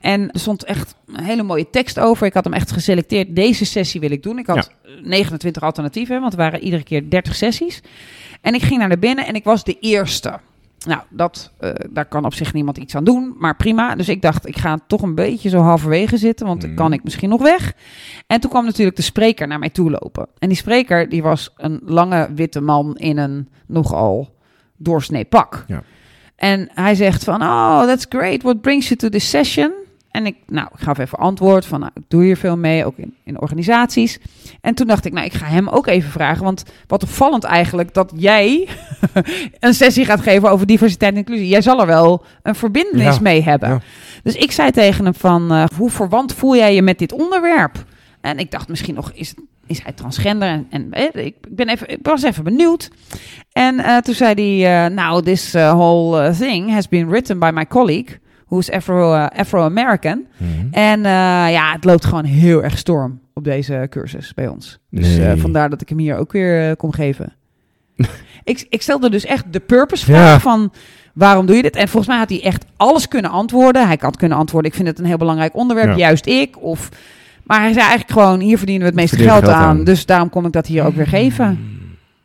En 0.00 0.30
er 0.32 0.40
stond 0.40 0.64
echt 0.64 0.94
een 1.06 1.24
hele 1.24 1.42
mooie 1.42 1.70
tekst 1.70 1.98
over. 1.98 2.26
Ik 2.26 2.34
had 2.34 2.44
hem 2.44 2.52
echt 2.52 2.72
geselecteerd. 2.72 3.36
Deze 3.36 3.64
sessie 3.64 4.00
wil 4.00 4.10
ik 4.10 4.22
doen. 4.22 4.38
Ik 4.38 4.46
had 4.46 4.70
29 5.02 5.62
alternatieven, 5.62 6.20
want 6.20 6.32
er 6.32 6.38
waren 6.38 6.60
iedere 6.60 6.82
keer 6.82 7.10
30 7.10 7.34
sessies. 7.34 7.80
En 8.40 8.54
ik 8.54 8.62
ging 8.62 8.78
naar 8.78 8.88
de 8.88 8.98
binnen 8.98 9.26
en 9.26 9.34
ik 9.34 9.44
was 9.44 9.64
de 9.64 9.76
eerste. 9.80 10.38
Nou, 10.86 11.00
dat, 11.10 11.52
eh, 11.58 11.70
daar 11.90 12.04
kan 12.06 12.24
op 12.24 12.34
zich 12.34 12.52
niemand 12.52 12.78
iets 12.78 12.94
aan 12.94 13.04
doen, 13.04 13.34
maar 13.38 13.56
prima. 13.56 13.94
Dus 13.94 14.08
ik 14.08 14.22
dacht, 14.22 14.46
ik 14.48 14.56
ga 14.58 14.78
toch 14.86 15.02
een 15.02 15.14
beetje 15.14 15.48
zo 15.48 15.58
halverwege 15.60 16.16
zitten, 16.16 16.46
want 16.46 16.60
dan 16.60 16.70
Mhm. 16.70 16.78
kan 16.78 16.92
ik 16.92 17.04
misschien 17.04 17.28
nog 17.28 17.42
weg. 17.42 17.72
En 18.26 18.40
toen 18.40 18.50
kwam 18.50 18.64
natuurlijk 18.64 18.96
de 18.96 19.02
spreker 19.02 19.46
naar 19.46 19.58
mij 19.58 19.70
toe 19.70 19.90
lopen. 19.90 20.26
En 20.38 20.48
die 20.48 20.56
spreker, 20.56 21.08
die 21.08 21.22
was 21.22 21.50
een 21.56 21.80
lange 21.84 22.28
witte 22.34 22.60
man 22.60 22.96
in 22.96 23.18
een 23.18 23.48
nogal 23.66 24.34
doorsnee 24.76 25.24
pak. 25.24 25.64
Ja. 25.66 25.82
En 26.36 26.68
hij 26.74 26.94
zegt 26.94 27.24
van, 27.24 27.42
oh, 27.42 27.82
that's 27.82 28.06
great. 28.08 28.42
What 28.42 28.60
brings 28.60 28.88
you 28.88 28.98
to 29.00 29.08
this 29.08 29.30
session? 29.30 29.72
En 30.10 30.26
ik, 30.26 30.36
nou, 30.46 30.68
ik 30.74 30.80
gaf 30.80 30.98
even 30.98 31.18
antwoord 31.18 31.66
van, 31.66 31.80
nou, 31.80 31.92
ik 31.94 32.02
doe 32.08 32.22
hier 32.24 32.36
veel 32.36 32.56
mee, 32.56 32.84
ook 32.84 32.96
in, 32.96 33.14
in 33.24 33.40
organisaties. 33.40 34.18
En 34.60 34.74
toen 34.74 34.86
dacht 34.86 35.04
ik, 35.04 35.12
nou, 35.12 35.26
ik 35.26 35.32
ga 35.32 35.46
hem 35.46 35.68
ook 35.68 35.86
even 35.86 36.10
vragen. 36.10 36.44
Want 36.44 36.64
wat 36.86 37.02
opvallend 37.02 37.44
eigenlijk 37.44 37.94
dat 37.94 38.12
jij 38.16 38.68
een 39.60 39.74
sessie 39.74 40.04
gaat 40.04 40.20
geven 40.20 40.50
over 40.50 40.66
diversiteit 40.66 41.12
en 41.12 41.18
inclusie. 41.18 41.48
Jij 41.48 41.62
zal 41.62 41.80
er 41.80 41.86
wel 41.86 42.24
een 42.42 42.54
verbindenis 42.54 43.14
Ja, 43.14 43.20
mee 43.22 43.42
hebben. 43.42 43.68
ja. 43.68 43.80
Dus 44.22 44.34
ik 44.34 44.52
zei 44.52 44.70
tegen 44.70 45.04
hem 45.04 45.14
van, 45.14 45.52
eh, 45.52 45.64
hoe 45.76 45.90
verwant 45.90 46.34
voel 46.34 46.56
jij 46.56 46.74
je 46.74 46.82
met 46.82 46.98
dit 46.98 47.12
onderwerp? 47.12 47.84
En 48.20 48.38
ik 48.38 48.50
dacht 48.50 48.68
misschien 48.68 48.94
nog, 48.94 49.12
is, 49.14 49.34
is 49.66 49.82
hij 49.82 49.92
transgender? 49.92 50.48
En, 50.48 50.66
en 50.70 50.92
eh, 50.92 51.24
ik, 51.26 51.34
ben 51.48 51.68
even, 51.68 51.88
ik 51.88 51.98
was 52.02 52.22
even 52.22 52.44
benieuwd. 52.44 52.90
En 53.52 53.78
eh, 53.78 53.96
toen 53.96 54.14
zei 54.14 54.34
hij, 54.34 54.84
eh, 54.84 54.90
nou, 54.94 55.22
this 55.22 55.54
uh, 55.54 55.72
whole 55.72 56.28
uh, 56.28 56.34
thing 56.34 56.70
has 56.72 56.88
been 56.88 57.08
written 57.08 57.38
by 57.38 57.50
my 57.54 57.66
colleague, 57.66 58.18
who 58.48 58.58
is 58.58 58.70
Afro, 58.70 59.14
uh, 59.14 59.26
Afro-American. 59.26 60.26
Mhm. 60.36 60.50
En 60.70 60.98
eh, 61.04 61.12
ja, 61.52 61.72
het 61.72 61.84
loopt 61.84 62.04
gewoon 62.04 62.24
heel 62.24 62.62
erg 62.62 62.78
storm 62.78 63.20
op 63.34 63.44
deze 63.44 63.86
cursus 63.90 64.34
bij 64.34 64.48
ons. 64.48 64.78
Dus 64.90 65.16
Nee. 65.16 65.26
eh, 65.28 65.40
vandaar 65.40 65.70
dat 65.70 65.80
ik 65.80 65.88
hem 65.88 65.98
hier 65.98 66.16
ook 66.16 66.32
weer 66.32 66.68
eh, 66.70 66.76
kom 66.76 66.92
geven. 66.92 67.32
ik, 68.44 68.66
ik 68.68 68.82
stelde 68.82 69.10
dus 69.10 69.24
echt 69.24 69.52
de 69.52 69.60
purpose 69.60 70.04
vraag 70.04 70.32
Ja. 70.32 70.40
van 70.40 70.72
waarom 71.14 71.46
doe 71.46 71.56
je 71.56 71.62
dit? 71.62 71.76
En 71.76 71.88
volgens 71.88 72.06
mij 72.06 72.18
had 72.18 72.28
hij 72.28 72.42
echt 72.42 72.64
alles 72.76 73.08
kunnen 73.08 73.30
antwoorden. 73.30 73.86
Hij 73.86 73.98
had 74.00 74.16
kunnen 74.16 74.38
antwoorden, 74.38 74.70
ik 74.70 74.76
vind 74.76 74.88
het 74.88 74.98
een 74.98 75.04
heel 75.04 75.16
belangrijk 75.16 75.54
onderwerp, 75.56 75.88
Ja. 75.88 75.96
juist 75.96 76.26
ik. 76.26 76.62
Of, 76.62 76.88
maar 77.44 77.60
hij 77.60 77.72
zei 77.72 77.86
eigenlijk 77.86 78.10
gewoon, 78.20 78.40
hier 78.40 78.56
verdienen 78.56 78.82
we 78.82 78.88
het 78.92 79.00
meeste 79.00 79.16
geld, 79.16 79.38
geld 79.44 79.52
aan, 79.54 79.62
aan. 79.64 79.84
Dus 79.84 80.06
daarom 80.06 80.28
kom 80.30 80.46
ik 80.46 80.52
dat 80.52 80.66
hier 80.66 80.84
ook 80.84 80.94
weer 80.94 81.06
geven. 81.06 81.58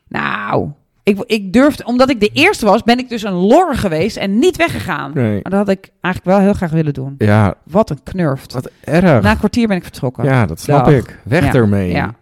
Nou, 0.08 0.70
ik, 1.03 1.19
ik 1.25 1.53
durfde, 1.53 1.86
omdat 1.86 2.10
ik 2.10 2.19
de 2.19 2.29
eerste 2.33 2.65
was, 2.65 2.83
ben 2.83 2.98
ik 3.00 3.10
dus 3.10 3.24
een 3.24 3.33
lorre 3.33 3.77
geweest 3.77 4.17
en 4.17 4.39
niet 4.39 4.55
weggegaan. 4.57 5.12
Nee. 5.13 5.31
Maar 5.41 5.51
dat 5.51 5.60
had 5.67 5.69
ik 5.69 5.89
eigenlijk 6.01 6.36
wel 6.36 6.45
heel 6.45 6.53
graag 6.53 6.72
willen 6.72 6.93
doen. 6.93 7.15
Ja, 7.17 7.53
Wat 7.63 7.89
een 7.89 8.00
knurft. 8.03 8.53
wat 8.53 8.69
erg. 8.83 9.22
Na 9.22 9.31
een 9.31 9.38
kwartier 9.38 9.67
ben 9.67 9.77
ik 9.77 9.83
vertrokken. 9.83 10.24
Ja, 10.24 10.45
dat 10.45 10.60
snap 10.60 10.86
Dag. 10.86 10.93
ik. 10.93 11.19
Weg 11.24 11.43
Ja. 11.45 11.53
ermee. 11.53 11.91
Ja. 11.91 12.13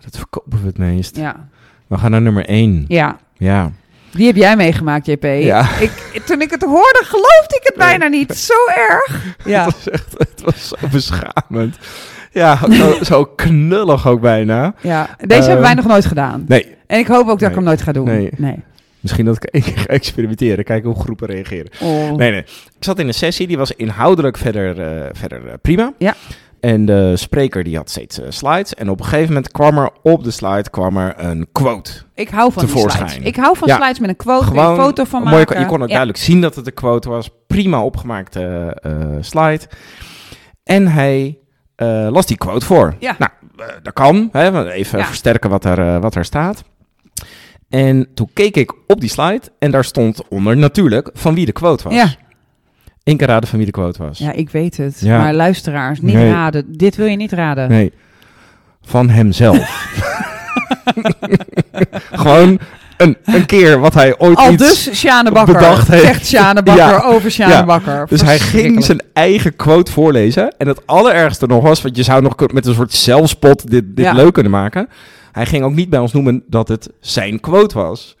Dat 0.00 0.16
verkopen 0.16 0.60
we 0.60 0.66
het 0.66 0.78
meest. 0.78 1.16
Ja. 1.16 1.48
We 1.86 1.98
gaan 1.98 2.10
naar 2.10 2.22
nummer 2.22 2.44
1. 2.48 2.84
ja. 2.88 3.16
Ja. 3.38 3.72
Die 4.12 4.26
heb 4.26 4.36
jij 4.36 4.56
meegemaakt, 4.56 5.06
JP. 5.06 5.22
Ja. 5.24 5.68
Ik, 5.80 6.22
toen 6.26 6.40
ik 6.40 6.50
het 6.50 6.62
hoorde, 6.62 7.00
geloofde 7.04 7.56
ik 7.56 7.60
het 7.62 7.74
bijna 7.76 8.06
niet. 8.06 8.36
Zo 8.36 8.54
erg. 8.88 9.24
Ja. 9.44 9.64
Het 9.64 9.74
was 9.74 9.88
echt 9.88 10.14
het 10.18 10.40
was 10.44 10.68
zo 10.68 10.76
beschamend. 10.90 11.76
Ja, 12.36 12.58
zo, 12.80 13.04
zo 13.04 13.24
knullig 13.24 14.06
ook 14.08 14.20
bijna. 14.20 14.74
ja. 14.82 15.08
Deze 15.26 15.42
hebben 15.42 15.60
wij 15.60 15.68
Ehm, 15.70 15.76
nog 15.76 15.86
nooit 15.86 16.06
gedaan. 16.06 16.44
Nee, 16.48 16.66
En 16.86 16.98
ik 16.98 17.06
hoop 17.06 17.20
ook 17.20 17.26
dat 17.26 17.40
nee. 17.40 17.48
ik 17.48 17.54
hem 17.54 17.64
nooit 17.64 17.82
ga 17.82 17.92
doen. 17.92 18.04
Nee. 18.04 18.30
nee. 18.36 18.62
misschien 19.00 19.24
dat 19.24 19.38
ik 19.50 19.64
ga 19.64 19.86
experimenteren. 19.86 20.64
Kijken 20.64 20.90
hoe 20.90 21.00
groepen 21.00 21.26
reageren. 21.28 21.70
Oh. 21.82 22.12
Nee, 22.16 22.30
nee. 22.30 22.40
Ik 22.40 22.84
zat 22.84 22.98
in 22.98 23.06
een 23.08 23.14
sessie, 23.14 23.46
die 23.46 23.56
was 23.58 23.72
inhoudelijk 23.72 24.36
verder, 24.36 24.80
eh, 24.80 25.08
verder 25.12 25.46
eh, 25.46 25.52
prima. 25.62 25.92
Ja. 25.98 26.14
En 26.60 26.84
de 26.84 27.16
spreker 27.16 27.64
die 27.64 27.76
had 27.76 27.90
steeds 27.90 28.20
eh, 28.20 28.26
slides. 28.28 28.74
En 28.74 28.90
op 28.90 28.98
een 28.98 29.04
gegeven 29.04 29.28
moment 29.28 29.52
kwam 29.52 29.78
er 29.78 29.90
op 30.02 30.24
de 30.24 30.30
slide 30.30 30.70
kwam 30.70 30.96
er 30.96 31.14
een 31.16 31.46
quote. 31.52 31.90
Ik 32.14 32.28
hou 32.28 32.52
van 32.52 32.66
Tevoorschijn. 32.66 33.08
slides. 33.08 33.28
Ik 33.28 33.36
hou 33.36 33.56
van 33.56 33.68
Ja. 33.68 33.76
slides 33.76 33.98
met 33.98 34.08
een 34.08 34.16
quote, 34.16 34.54
je 34.54 34.60
een 34.60 34.76
foto 34.76 35.04
van 35.04 35.22
maken. 35.22 35.60
je 35.60 35.66
kon 35.66 35.76
ook 35.76 35.88
Ja. 35.88 35.94
duidelijk 35.94 36.18
zien 36.18 36.40
dat 36.40 36.54
het 36.54 36.66
een 36.66 36.74
quote 36.74 37.08
was. 37.08 37.30
Prima 37.46 37.82
opgemaakte 37.82 38.76
slide. 39.20 39.60
En 40.64 40.86
hij 40.88 41.38
eh, 41.76 42.08
las 42.10 42.26
die 42.26 42.36
quote 42.36 42.66
voor. 42.66 42.94
Ja. 42.98 43.16
Nou, 43.18 43.30
eh, 43.58 43.64
dat 43.82 43.92
kan. 43.92 44.28
Hè, 44.32 44.70
even 44.72 44.98
Ja. 44.98 45.04
versterken 45.04 45.50
wat 45.50 45.64
er, 45.64 45.78
eh, 45.78 46.00
wat 46.00 46.14
er 46.14 46.24
staat. 46.24 46.62
En 47.68 48.08
toen 48.14 48.30
keek 48.32 48.56
ik 48.56 48.72
op 48.86 49.00
die 49.00 49.10
slide 49.10 49.42
en 49.58 49.70
daar 49.70 49.84
stond 49.84 50.28
onder 50.28 50.56
natuurlijk 50.56 51.10
van 51.14 51.34
wie 51.34 51.46
de 51.46 51.52
quote 51.52 51.84
was. 51.84 51.94
Ja. 51.94 52.08
Eén 53.04 53.16
keer 53.16 53.26
raden 53.26 53.48
van 53.48 53.56
wie 53.58 53.66
de 53.66 53.72
quote 53.72 54.02
was. 54.02 54.18
ja, 54.18 54.32
ik 54.32 54.50
weet 54.50 54.76
het. 54.76 55.00
Ja. 55.00 55.18
Maar 55.18 55.34
luisteraars, 55.34 56.00
niet 56.00 56.14
Nee. 56.14 56.30
raden. 56.30 56.64
Dit 56.76 56.96
wil 56.96 57.06
je 57.06 57.16
niet 57.16 57.32
raden. 57.32 57.68
Nee, 57.68 57.92
van 58.82 59.08
hemzelf. 59.08 59.58
Gewoon 62.22 62.58
een, 62.96 63.16
een 63.24 63.46
keer 63.46 63.78
wat 63.80 63.94
hij 63.94 64.18
ooit 64.18 64.38
Al 64.38 64.52
iets... 64.52 64.62
dus 64.84 64.98
Sjane 64.98 65.30
Bakker. 65.32 65.54
bedacht 65.54 65.88
heeft. 65.88 66.04
Zegt 66.04 66.26
Sjane 66.26 66.62
Bakker 66.62 66.84
Ja. 66.86 67.02
over 67.02 67.30
Sjane 67.30 67.52
Ja. 67.52 67.64
Bakker. 67.64 68.06
Dus 68.08 68.20
hij 68.22 68.38
ging 68.38 68.84
zijn 68.84 69.00
eigen 69.12 69.56
quote 69.56 69.92
voorlezen. 69.92 70.54
En 70.58 70.68
het 70.68 70.86
allerergste 70.86 71.46
nog 71.46 71.62
was, 71.62 71.82
want 71.82 71.96
je 71.96 72.02
zou 72.02 72.22
nog 72.22 72.34
met 72.52 72.66
een 72.66 72.74
soort 72.74 72.92
zelfspot 72.92 73.70
dit, 73.70 73.84
dit 73.86 74.04
Ja. 74.04 74.12
leuk 74.12 74.32
kunnen 74.32 74.52
maken. 74.52 74.88
Hij 75.32 75.46
ging 75.46 75.64
ook 75.64 75.74
niet 75.74 75.90
bij 75.90 75.98
ons 75.98 76.12
noemen 76.12 76.42
dat 76.48 76.68
het 76.68 76.88
zijn 77.00 77.40
quote 77.40 77.74
was. 77.78 78.16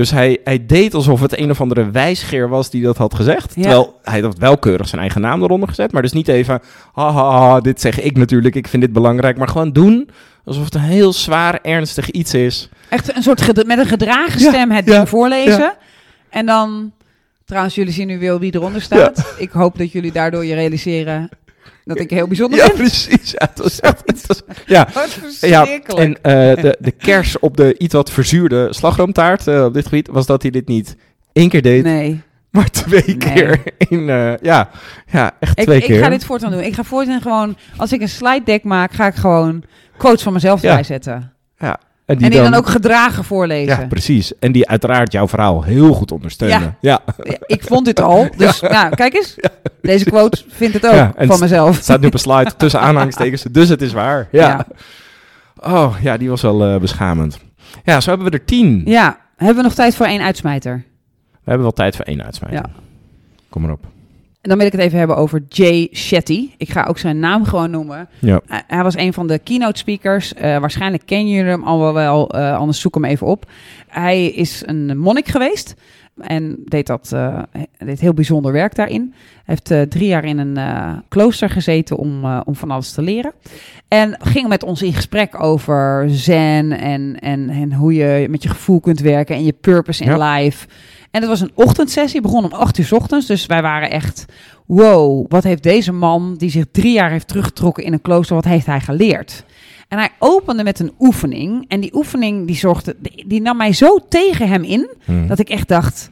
Dus 0.00 0.10
hij, 0.10 0.38
hij 0.44 0.66
deed 0.66 0.94
alsof 0.94 1.20
het 1.20 1.38
een 1.38 1.50
of 1.50 1.60
andere 1.60 1.90
wijsgeer 1.90 2.48
was 2.48 2.70
die 2.70 2.82
dat 2.82 2.96
had 2.96 3.14
gezegd. 3.14 3.52
Ja. 3.54 3.62
Terwijl 3.62 3.98
hij 4.02 4.20
had 4.20 4.38
wel 4.38 4.58
keurig 4.58 4.88
zijn 4.88 5.00
eigen 5.00 5.20
naam 5.20 5.42
eronder 5.42 5.68
gezet. 5.68 5.92
Maar 5.92 6.02
dus 6.02 6.12
niet 6.12 6.28
even, 6.28 6.60
haha, 6.92 7.60
dit 7.60 7.80
zeg 7.80 8.00
ik 8.00 8.16
natuurlijk, 8.16 8.54
ik 8.54 8.68
vind 8.68 8.82
dit 8.82 8.92
belangrijk. 8.92 9.36
Maar 9.36 9.48
gewoon 9.48 9.72
doen 9.72 10.10
alsof 10.44 10.64
het 10.64 10.74
een 10.74 10.80
heel 10.80 11.12
zwaar, 11.12 11.58
ernstig 11.62 12.10
iets 12.10 12.34
is. 12.34 12.68
Echt 12.88 13.16
een 13.16 13.22
soort 13.22 13.66
met 13.66 13.78
een 13.78 13.86
gedragen 13.86 14.40
Ja, 14.40 14.48
stem 14.48 14.70
het 14.70 14.86
ja, 14.86 15.06
voorlezen. 15.06 15.72
En 16.30 16.46
dan, 16.46 16.92
trouwens, 17.44 17.74
jullie 17.74 17.92
zien 17.92 18.06
nu 18.06 18.18
wel 18.18 18.38
wie 18.38 18.54
eronder 18.54 18.82
staat. 18.82 19.34
Ik 19.38 19.50
hoop 19.50 19.78
dat 19.78 19.92
jullie 19.92 20.12
daardoor 20.12 20.44
je 20.44 20.54
realiseren 20.54 21.28
dat 21.84 22.00
ik 22.00 22.10
heel 22.10 22.26
bijzonder 22.26 22.58
Ja, 22.58 22.66
ben. 22.66 22.76
precies. 22.76 23.30
Ja, 23.30 23.50
was- 23.54 23.80
ja, 24.66 24.88
Ja, 25.40 25.66
en 25.96 26.22
eh, 26.22 26.62
de, 26.62 26.76
de 26.80 26.90
kers 26.90 27.38
op 27.38 27.56
de 27.56 27.78
iets 27.78 27.94
wat 27.94 28.10
verzuurde 28.10 28.66
slagroomtaart 28.70 29.46
eh, 29.46 29.64
op 29.64 29.74
dit 29.74 29.84
gebied 29.84 30.08
was 30.08 30.26
dat 30.26 30.42
hij 30.42 30.50
dit 30.50 30.68
niet 30.68 30.96
één 31.32 31.48
keer 31.48 31.62
deed, 31.62 31.84
nee, 31.84 32.20
maar 32.50 32.70
twee 32.70 33.02
Nee. 33.06 33.16
keer. 33.16 33.60
In, 33.78 34.08
eh, 34.08 34.36
ja, 34.36 34.68
ja, 35.06 35.30
echt 35.40 35.58
ik, 35.58 35.64
twee 35.64 35.78
ik 35.78 35.84
keer. 35.84 36.02
ga 36.02 36.08
dit 36.08 36.24
voortaan 36.24 36.50
doen. 36.50 36.60
Ik 36.60 36.74
ga 36.74 36.84
voortaan 36.84 37.20
gewoon, 37.20 37.56
als 37.76 37.92
ik 37.92 38.00
een 38.00 38.08
slide 38.08 38.42
deck 38.44 38.64
maak, 38.64 38.92
ga 38.92 39.06
ik 39.06 39.14
gewoon 39.14 39.62
quotes 39.96 40.22
van 40.22 40.32
mezelf 40.32 40.62
Ja. 40.62 40.68
erbij 40.68 40.84
zetten. 40.84 41.32
En 42.10 42.16
die 42.16 42.24
En 42.26 42.32
die 42.32 42.40
dan, 42.50 42.54
ook 42.54 42.66
gedragen 42.68 43.24
voorlezen. 43.24 43.80
Ja, 43.80 43.86
precies. 43.86 44.38
En 44.38 44.52
die 44.52 44.68
uiteraard 44.68 45.12
jouw 45.12 45.28
verhaal 45.28 45.62
heel 45.62 45.92
goed 45.92 46.12
ondersteunen. 46.12 46.76
Ja, 46.80 47.00
ja. 47.16 47.28
Ik 47.46 47.62
vond 47.64 47.84
dit 47.84 48.00
al, 48.00 48.28
dus 48.36 48.60
nou, 48.60 48.94
kijk 48.94 49.14
eens. 49.14 49.36
Deze 49.82 50.04
quote 50.04 50.42
vindt 50.48 50.74
het 50.74 50.86
ook 50.86 50.92
van 51.16 51.28
het- 51.30 51.40
mezelf. 51.40 51.74
Het 51.74 51.84
staat 51.84 52.00
nu 52.00 52.06
op 52.06 52.12
een 52.14 52.18
slide 52.18 52.50
tussen 52.56 52.80
aanhalingstekens, 52.80 53.42
dus 53.50 53.68
het 53.68 53.82
is 53.82 53.92
waar. 53.92 54.28
Ja. 54.32 54.66
Oh, 55.56 55.94
ja, 56.02 56.16
die 56.16 56.28
was 56.30 56.42
wel 56.42 56.64
eh, 56.64 56.80
beschamend. 56.80 57.38
Ja, 57.84 58.00
zo 58.00 58.10
hebben 58.10 58.30
we 58.30 58.38
er 58.38 58.44
tien. 58.44 58.82
Ja, 58.84 59.18
hebben 59.36 59.56
we 59.56 59.62
nog 59.62 59.74
tijd 59.74 59.94
voor 59.94 60.06
één 60.06 60.20
uitsmijter? 60.22 60.84
We 61.30 61.38
hebben 61.56 61.62
wel 61.62 61.72
tijd 61.72 61.96
voor 61.96 62.04
één 62.04 62.24
uitsmijter. 62.24 62.58
Ja. 62.66 62.70
Kom 63.48 63.62
maar 63.62 63.70
op. 63.72 63.84
En 64.40 64.48
dan 64.48 64.58
wil 64.58 64.66
ik 64.66 64.72
het 64.72 64.80
even 64.80 64.98
hebben 64.98 65.16
over 65.16 65.42
Jay 65.48 65.88
Shetty. 65.92 66.50
Ik 66.56 66.70
ga 66.70 66.84
ook 66.84 66.98
zijn 66.98 67.18
naam 67.18 67.44
gewoon 67.44 67.70
noemen. 67.70 68.08
Ja. 68.18 68.40
Hij- 68.46 68.62
Hij 68.66 68.82
was 68.82 68.96
een 68.96 69.12
van 69.12 69.26
de 69.26 69.38
keynote 69.38 69.78
speakers. 69.78 70.34
Eh, 70.34 70.58
waarschijnlijk 70.58 71.02
kennen 71.06 71.28
jullie 71.28 71.50
hem 71.50 71.62
al 71.64 71.92
wel, 71.92 72.30
eh, 72.30 72.56
anders 72.56 72.80
zoek 72.80 72.94
hem 72.94 73.04
even 73.04 73.26
op. 73.26 73.50
Hij 73.88 74.26
is 74.26 74.62
een 74.66 74.98
monnik 74.98 75.28
geweest 75.28 75.74
en 76.20 76.56
deed, 76.64 76.86
dat, 76.86 77.10
eh, 77.12 77.38
deed 77.78 78.00
heel 78.00 78.14
bijzonder 78.14 78.52
werk 78.52 78.74
daarin. 78.74 79.14
Hij 79.44 79.56
heeft 79.68 79.90
drie 79.90 80.06
jaar 80.06 80.24
in 80.24 80.38
een 80.38 80.58
klooster 81.08 81.50
gezeten 81.50 81.96
om, 81.96 82.24
om 82.24 82.54
van 82.54 82.70
alles 82.70 82.92
te 82.92 83.02
leren. 83.02 83.32
En 83.88 84.16
ging 84.22 84.48
met 84.48 84.62
ons 84.62 84.82
in 84.82 84.92
gesprek 84.92 85.42
over 85.42 86.04
zen 86.08 86.72
en, 86.72 87.20
en, 87.20 87.48
en 87.50 87.72
hoe 87.72 87.94
je 87.94 88.26
met 88.30 88.42
je 88.42 88.48
gevoel 88.48 88.80
kunt 88.80 89.00
werken 89.00 89.34
en 89.36 89.44
je 89.44 89.52
purpose 89.52 90.04
in 90.04 90.10
Ja. 90.16 90.34
life. 90.34 90.66
En 91.10 91.20
het 91.20 91.30
was 91.30 91.40
een 91.40 91.50
ochtendsessie, 91.54 92.20
begon 92.20 92.44
om 92.44 92.52
8 92.52 92.78
uur 92.78 92.84
's 92.84 92.92
ochtends. 92.92 93.26
Dus 93.26 93.46
wij 93.46 93.62
waren 93.62 93.90
echt, 93.90 94.24
wow, 94.66 95.24
wat 95.28 95.44
heeft 95.44 95.62
deze 95.62 95.92
man, 95.92 96.34
die 96.36 96.50
zich 96.50 96.64
drie 96.72 96.92
jaar 96.92 97.10
heeft 97.10 97.28
teruggetrokken 97.28 97.84
in 97.84 97.92
een 97.92 98.00
klooster, 98.02 98.34
wat 98.34 98.44
heeft 98.44 98.66
hij 98.66 98.80
geleerd? 98.80 99.44
En 99.88 99.98
hij 99.98 100.10
opende 100.18 100.62
met 100.62 100.78
een 100.78 100.92
oefening. 100.98 101.64
En 101.68 101.80
die 101.80 101.94
oefening 101.94 102.46
die 102.46 102.56
zorgde, 102.56 102.96
die, 102.98 103.24
die 103.28 103.40
nam 103.40 103.56
mij 103.56 103.72
zo 103.72 103.98
tegen 104.08 104.48
hem 104.48 104.62
in, 104.62 104.88
Hmm. 105.04 105.26
dat 105.28 105.38
ik 105.38 105.48
echt 105.48 105.68
dacht, 105.68 106.10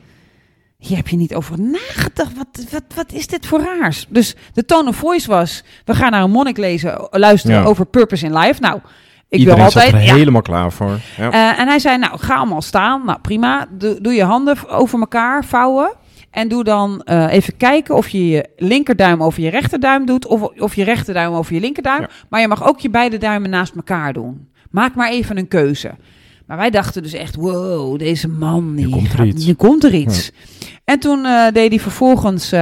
hier 0.79 0.97
heb 0.97 1.09
je 1.09 1.17
niet 1.17 1.35
over 1.35 1.61
nagedacht. 1.61 2.37
Wat, 2.37 2.65
wat, 2.71 2.83
wat 2.95 3.13
is 3.13 3.27
dit 3.27 3.47
voor 3.47 3.61
raars? 3.81 4.07
Dus 4.09 4.35
de 4.53 4.65
tone 4.65 4.89
of 4.89 4.97
voice 4.97 5.29
was, 5.29 5.65
we 5.85 5.95
gaan 5.95 6.11
naar 6.11 6.23
een 6.23 6.31
monnik 6.31 6.57
lezen, 6.57 7.07
luisteren 7.11 7.61
Ja. 7.61 7.65
over 7.65 7.87
purpose 7.87 8.25
in 8.27 8.39
life. 8.39 8.61
Nou, 8.61 8.81
ik 9.29 9.39
Iedereen 9.39 9.57
wil 9.57 9.65
altijd... 9.67 9.91
zat 9.91 10.01
er 10.01 10.07
ja, 10.07 10.15
helemaal 10.15 10.43
klaar 10.43 10.73
voor. 10.73 10.99
Ja. 11.17 11.31
eh, 11.31 11.61
en 11.61 11.67
hij 11.69 11.79
zei, 11.79 11.99
nou, 11.99 12.19
ga 12.19 12.35
allemaal 12.35 12.63
staan. 12.63 13.03
Nou, 13.05 13.19
prima. 13.21 13.67
Doe, 13.71 13.99
doe 14.01 14.13
je 14.13 14.25
handen 14.25 14.69
over 14.69 14.99
elkaar, 15.01 15.45
vouwen. 15.45 15.93
En 16.31 16.49
doe 16.49 16.65
dan 16.65 17.03
eh, 17.05 17.33
even 17.33 17.57
kijken 17.57 17.95
of 17.95 18.09
je 18.09 18.29
je 18.29 18.49
linkerduim 18.57 19.23
over 19.23 19.43
je 19.43 19.51
rechterduim 19.51 20.07
doet... 20.07 20.27
of, 20.27 20.41
of 20.43 20.75
je 20.75 20.85
rechterduim 20.85 21.33
over 21.33 21.55
je 21.55 21.61
linkerduim. 21.61 22.01
Ja. 22.01 22.09
Maar 22.29 22.41
je 22.41 22.49
mag 22.49 22.67
ook 22.69 22.81
je 22.81 22.91
beide 22.91 23.19
duimen 23.19 23.51
naast 23.51 23.75
elkaar 23.75 24.13
doen. 24.13 24.49
Maak 24.71 24.95
maar 24.95 25.11
even 25.11 25.37
een 25.39 25.49
keuze. 25.49 25.91
Maar 26.47 26.57
wij 26.57 26.71
dachten 26.71 27.03
dus 27.03 27.13
echt, 27.13 27.35
wow, 27.35 27.99
deze 27.99 28.29
man... 28.29 28.75
Die 28.75 28.89
komt 28.89 29.09
er 29.13 29.17
gaat- 29.19 29.27
iets. 29.27 29.47
Nu 29.47 29.55
komt 29.55 29.85
er 29.85 29.95
iets. 29.95 30.31
En 30.89 30.99
toen 30.99 31.25
eh, 31.25 31.47
deed 31.53 31.71
hij 31.71 31.81
vervolgens, 31.81 32.53
eh, 32.53 32.61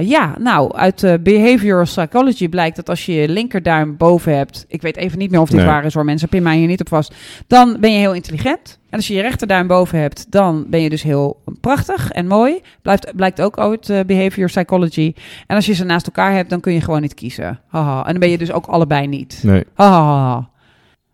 ja, 0.00 0.34
nou, 0.38 0.74
uit 0.74 1.02
eh, 1.02 1.14
behavioral 1.20 1.84
psychology 1.84 2.48
blijkt 2.48 2.76
dat 2.76 2.88
als 2.88 3.06
je 3.06 3.12
je 3.12 3.28
linkerduim 3.28 3.96
boven 3.96 4.36
hebt, 4.36 4.64
ik 4.68 4.82
weet 4.82 4.96
even 4.96 5.18
niet 5.18 5.30
meer 5.30 5.40
of 5.40 5.48
dit 5.48 5.58
Nee. 5.58 5.66
waar 5.68 5.84
is 5.84 5.94
hoor, 5.94 6.04
mensen, 6.04 6.28
pin 6.28 6.42
mij 6.42 6.56
hier 6.56 6.66
niet 6.66 6.80
op 6.80 6.88
vast, 6.88 7.14
dan 7.46 7.76
ben 7.80 7.92
je 7.92 7.98
heel 7.98 8.14
intelligent. 8.14 8.78
En 8.90 8.96
als 8.96 9.06
je 9.06 9.14
je 9.14 9.22
rechterduim 9.22 9.66
boven 9.66 9.98
hebt, 9.98 10.30
dan 10.30 10.64
ben 10.68 10.80
je 10.80 10.88
dus 10.88 11.02
heel 11.02 11.42
prachtig 11.60 12.10
en 12.10 12.26
mooi. 12.26 12.60
Blijft, 12.82 13.12
blijkt 13.16 13.40
ook 13.40 13.58
uit 13.58 13.90
eh, 13.90 14.00
behavioral 14.06 14.48
psychology. 14.48 15.14
En 15.46 15.56
als 15.56 15.66
je 15.66 15.74
ze 15.74 15.84
naast 15.84 16.06
elkaar 16.06 16.32
hebt, 16.32 16.50
dan 16.50 16.60
kun 16.60 16.72
je 16.72 16.80
gewoon 16.80 17.00
niet 17.00 17.14
kiezen. 17.14 17.60
Haha. 17.68 17.98
En 18.04 18.10
dan 18.10 18.20
ben 18.20 18.30
je 18.30 18.38
dus 18.38 18.52
ook 18.52 18.66
allebei 18.66 19.06
niet. 19.06 19.40
Nee, 19.42 19.64
Haha. 19.74 20.48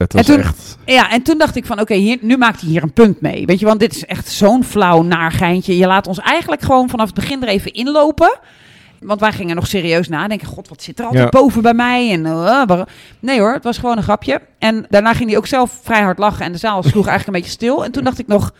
Het 0.02 0.12
was 0.12 0.26
En 0.26 0.34
toen- 0.34 0.42
echt... 0.44 0.76
Ja, 0.84 1.10
en 1.10 1.22
toen 1.22 1.38
dacht 1.38 1.56
ik 1.56 1.66
van, 1.66 1.80
oké, 1.80 1.94
hier 1.94 2.18
nu 2.20 2.36
maakt 2.36 2.60
hij 2.60 2.70
hier 2.70 2.82
een 2.82 2.92
punt 2.92 3.20
mee. 3.20 3.46
Weet 3.46 3.58
je, 3.58 3.66
want 3.66 3.80
dit 3.80 3.94
is 3.96 4.04
echt 4.04 4.28
zo'n 4.28 4.64
flauw 4.64 5.02
naargeintje. 5.02 5.76
Je 5.76 5.86
laat 5.86 6.06
ons 6.06 6.18
eigenlijk 6.18 6.62
gewoon 6.62 6.88
vanaf 6.88 7.06
het 7.06 7.14
begin 7.14 7.42
er 7.42 7.48
even 7.48 7.72
inlopen. 7.72 8.38
Want 9.00 9.20
wij 9.20 9.32
gingen 9.32 9.54
nog 9.56 9.66
serieus 9.66 10.08
nadenken. 10.08 10.46
God, 10.46 10.68
wat 10.68 10.82
zit 10.82 10.98
er 10.98 11.04
altijd 11.04 11.22
Ja. 11.24 11.28
boven 11.40 11.62
bij 11.62 11.74
mij? 11.74 12.10
En, 12.12 12.26
eh, 12.26 12.62
waar- 12.66 12.88
nee 13.20 13.38
hoor, 13.40 13.52
het 13.52 13.64
was 13.64 13.78
gewoon 13.78 13.96
een 13.96 14.02
grapje. 14.02 14.40
En 14.58 14.86
daarna 14.88 15.12
ging 15.14 15.28
hij 15.28 15.38
ook 15.38 15.46
zelf 15.46 15.78
vrij 15.82 16.02
hard 16.02 16.18
lachen. 16.18 16.44
En 16.44 16.52
de 16.52 16.58
zaal 16.58 16.82
sloeg 16.82 17.06
eigenlijk 17.06 17.26
een 17.26 17.32
beetje 17.42 17.50
stil. 17.58 17.84
En 17.84 17.92
toen 17.92 18.04
dacht 18.04 18.18
ik 18.18 18.26
nog 18.26 18.54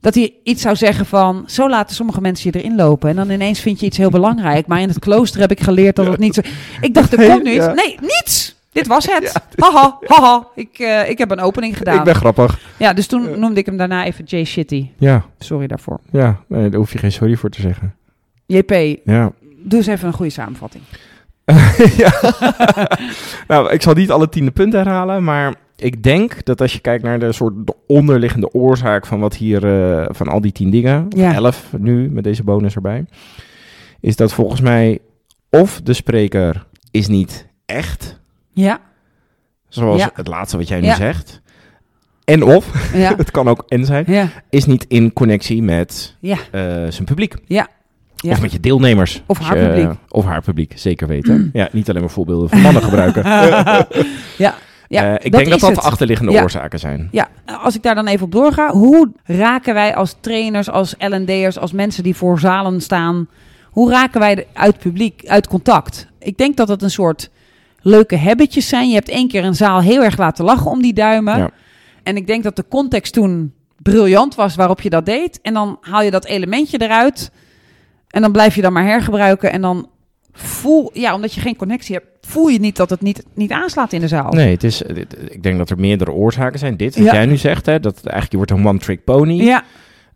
dat 0.00 0.14
hij 0.14 0.34
iets 0.42 0.62
zou 0.62 0.76
zeggen 0.76 1.06
van... 1.06 1.44
Zo 1.46 1.68
laten 1.68 1.96
sommige 1.96 2.20
mensen 2.20 2.50
je 2.52 2.58
erin 2.58 2.76
lopen. 2.76 3.10
En 3.10 3.16
dan 3.16 3.30
ineens 3.30 3.60
vind 3.60 3.80
je 3.80 3.86
iets 3.86 3.96
heel 3.96 4.10
belangrijk. 4.10 4.66
Maar 4.66 4.80
in 4.80 4.88
het 4.88 4.98
klooster 4.98 5.40
heb 5.40 5.50
ik 5.50 5.60
geleerd 5.60 5.96
dat 5.96 6.06
het 6.06 6.18
niet 6.18 6.34
zo... 6.34 6.40
Ik 6.80 6.94
dacht, 6.94 7.12
er 7.12 7.28
komt 7.30 7.42
nu 7.42 7.50
iets. 7.52 7.66
Nee, 7.66 7.96
niets! 8.00 8.55
Dit 8.76 8.86
was 8.86 9.06
het. 9.06 9.40
Haha, 9.56 9.98
haha. 10.06 10.46
Ik, 10.54 10.78
eh, 10.78 11.08
ik 11.10 11.18
heb 11.18 11.30
een 11.30 11.40
opening 11.40 11.76
gedaan. 11.76 11.98
Ik 11.98 12.04
ben 12.04 12.14
grappig. 12.14 12.58
Ja, 12.76 12.92
dus 12.92 13.06
toen 13.06 13.38
noemde 13.40 13.60
ik 13.60 13.66
hem 13.66 13.76
daarna 13.76 14.04
even 14.04 14.24
Jay 14.24 14.44
Shitty. 14.44 14.88
Ja, 14.98 15.24
Sorry 15.38 15.66
daarvoor. 15.66 16.00
ja. 16.12 16.40
Nee, 16.48 16.68
daar 16.70 16.78
hoef 16.78 16.92
je 16.92 16.98
geen 16.98 17.12
sorry 17.12 17.36
voor 17.36 17.50
te 17.50 17.60
zeggen. 17.60 17.94
JP, 18.46 18.72
Ja. 19.04 19.32
doe 19.62 19.78
eens 19.78 19.86
even 19.86 20.06
een 20.08 20.14
goede 20.14 20.30
samenvatting. 20.32 20.82
ja. 22.02 22.12
nou, 23.48 23.70
ik 23.72 23.82
zal 23.82 23.94
niet 23.94 24.10
alle 24.10 24.28
tiende 24.28 24.50
punten 24.50 24.78
herhalen, 24.80 25.24
maar 25.24 25.54
ik 25.76 26.02
denk 26.02 26.44
dat 26.44 26.60
als 26.60 26.72
je 26.72 26.78
kijkt 26.78 27.04
naar 27.04 27.18
de 27.18 27.32
soort 27.32 27.54
de 27.66 27.74
onderliggende 27.86 28.52
oorzaak 28.52 29.06
van 29.06 29.20
wat 29.20 29.36
hier, 29.36 29.64
eh, 29.98 30.06
van 30.08 30.28
al 30.28 30.40
die 30.40 30.52
tien 30.52 30.70
dingen, 30.70 31.06
Ja. 31.08 31.34
elf 31.34 31.72
nu 31.78 32.10
met 32.10 32.24
deze 32.24 32.42
bonus 32.44 32.74
erbij, 32.74 33.04
is 34.00 34.16
dat 34.16 34.32
volgens 34.32 34.60
mij 34.60 34.98
of 35.50 35.80
de 35.80 35.92
spreker 35.92 36.66
is 36.90 37.08
niet 37.08 37.46
echt, 37.66 38.20
Ja, 38.62 38.80
zoals 39.68 40.00
Ja. 40.00 40.10
het 40.14 40.26
laatste 40.26 40.56
wat 40.56 40.68
jij 40.68 40.80
nu 40.80 40.86
Ja. 40.86 40.94
zegt, 40.94 41.40
en 42.24 42.42
of, 42.42 42.66
ja, 42.94 43.14
het 43.16 43.30
kan 43.30 43.48
ook 43.48 43.64
en 43.68 43.84
zijn, 43.84 44.30
is 44.50 44.64
niet 44.64 44.84
in 44.88 45.12
connectie 45.12 45.62
met 45.62 46.16
eh, 46.20 46.32
zijn 46.88 47.04
publiek. 47.04 47.34
Ja. 47.44 47.68
Ja. 48.16 48.30
Of 48.32 48.40
met 48.40 48.52
je 48.52 48.60
deelnemers. 48.60 49.22
Of 49.26 49.38
haar 49.38 49.58
je- 49.58 49.66
publiek. 49.68 49.98
Of 50.08 50.24
haar 50.24 50.42
publiek, 50.42 50.72
zeker 50.76 51.06
weten. 51.08 51.50
Ja, 51.52 51.68
niet 51.72 51.88
alleen 51.88 52.00
maar 52.00 52.10
voorbeelden 52.10 52.48
van 52.48 52.60
mannen 52.60 52.82
gebruiken. 52.82 53.22
ja, 54.38 54.54
ja, 54.88 55.16
Eh, 55.18 55.24
ik 55.26 55.32
denk 55.32 55.48
dat 55.50 55.60
dat 55.60 55.74
de 55.74 55.80
achterliggende 55.80 56.32
Ja. 56.32 56.42
oorzaken 56.42 56.78
zijn. 56.78 57.08
Ja, 57.12 57.28
als 57.62 57.74
ik 57.76 57.82
daar 57.82 57.94
dan 57.94 58.06
even 58.06 58.24
op 58.26 58.32
doorga. 58.32 58.70
Hoe 58.70 59.12
raken 59.24 59.74
wij 59.74 59.94
als 59.94 60.16
trainers, 60.20 60.70
als 60.70 60.94
L&D'ers, 60.98 61.58
als 61.58 61.72
mensen 61.72 62.02
die 62.02 62.16
voor 62.16 62.38
zalen 62.38 62.80
staan... 62.80 63.28
Hoe 63.70 63.90
raken 63.90 64.20
wij 64.20 64.46
uit 64.52 64.78
publiek, 64.78 65.22
uit 65.26 65.46
contact? 65.48 66.06
Ik 66.18 66.36
denk 66.38 66.56
dat 66.56 66.68
het 66.68 66.82
een 66.82 66.90
soort 66.90 67.30
leuke 67.86 68.16
habitjes 68.18 68.68
zijn. 68.68 68.88
Je 68.88 68.94
hebt 68.94 69.08
één 69.08 69.28
keer 69.28 69.44
een 69.44 69.54
zaal 69.54 69.80
heel 69.80 70.02
erg 70.04 70.16
laten 70.18 70.44
lachen 70.44 70.70
om 70.70 70.82
die 70.82 70.92
duimen. 70.92 71.38
Ja. 71.38 71.50
En 72.02 72.16
ik 72.16 72.26
denk 72.26 72.42
dat 72.42 72.56
de 72.56 72.64
context 72.68 73.12
toen 73.12 73.52
briljant 73.82 74.34
was 74.34 74.54
waarop 74.54 74.80
je 74.80 74.90
dat 74.90 75.06
deed. 75.06 75.38
En 75.42 75.54
dan 75.54 75.78
haal 75.80 76.02
je 76.02 76.10
dat 76.10 76.24
elementje 76.24 76.80
eruit. 76.82 77.30
En 78.08 78.22
dan 78.22 78.32
blijf 78.32 78.54
je 78.54 78.62
dan 78.62 78.72
maar 78.72 78.84
hergebruiken. 78.84 79.52
En 79.52 79.60
dan 79.60 79.88
voel, 80.32 80.90
ja, 80.92 81.14
omdat 81.14 81.34
je 81.34 81.40
geen 81.40 81.56
connectie 81.56 81.94
hebt, 81.94 82.06
voel 82.26 82.48
je 82.48 82.58
niet 82.58 82.76
dat 82.76 82.90
het 82.90 83.00
niet, 83.00 83.24
niet 83.34 83.50
aanslaat 83.52 83.92
in 83.92 84.00
de 84.00 84.08
zaal. 84.08 84.30
Nee, 84.32 84.50
het 84.50 84.64
is, 84.64 84.82
ik 85.28 85.42
denk 85.42 85.58
dat 85.58 85.70
er 85.70 85.78
meerdere 85.78 86.12
oorzaken 86.12 86.58
zijn. 86.58 86.76
Dit, 86.76 86.96
wat 86.96 87.04
Ja. 87.04 87.12
jij 87.12 87.26
nu 87.26 87.36
zegt, 87.36 87.66
hè, 87.66 87.80
dat 87.80 87.94
eigenlijk 87.94 88.30
je 88.30 88.36
wordt 88.36 88.50
een 88.50 88.66
one-trick 88.66 89.04
pony. 89.04 89.34
Ja, 89.42 89.62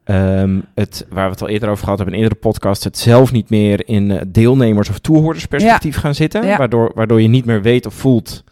Ehm, 0.04 0.58
het, 0.74 1.06
waar 1.10 1.24
we 1.24 1.30
het 1.30 1.42
al 1.42 1.48
eerder 1.48 1.68
over 1.68 1.82
gehad 1.84 1.98
hebben 1.98 2.16
in 2.16 2.22
eerdere 2.22 2.40
podcast, 2.40 2.84
het 2.84 2.98
zelf 2.98 3.32
niet 3.32 3.50
meer 3.50 3.88
in 3.88 4.10
eh, 4.10 4.20
deelnemers- 4.28 4.88
of 4.88 4.98
toehoordersperspectief 4.98 5.96
gaan 5.96 6.14
zitten. 6.14 6.46
Ja. 6.46 6.56
Waardoor, 6.56 6.92
waardoor 6.94 7.20
je 7.22 7.28
niet 7.28 7.44
meer 7.44 7.62
weet 7.62 7.86
of 7.86 7.94
voelt 7.94 8.44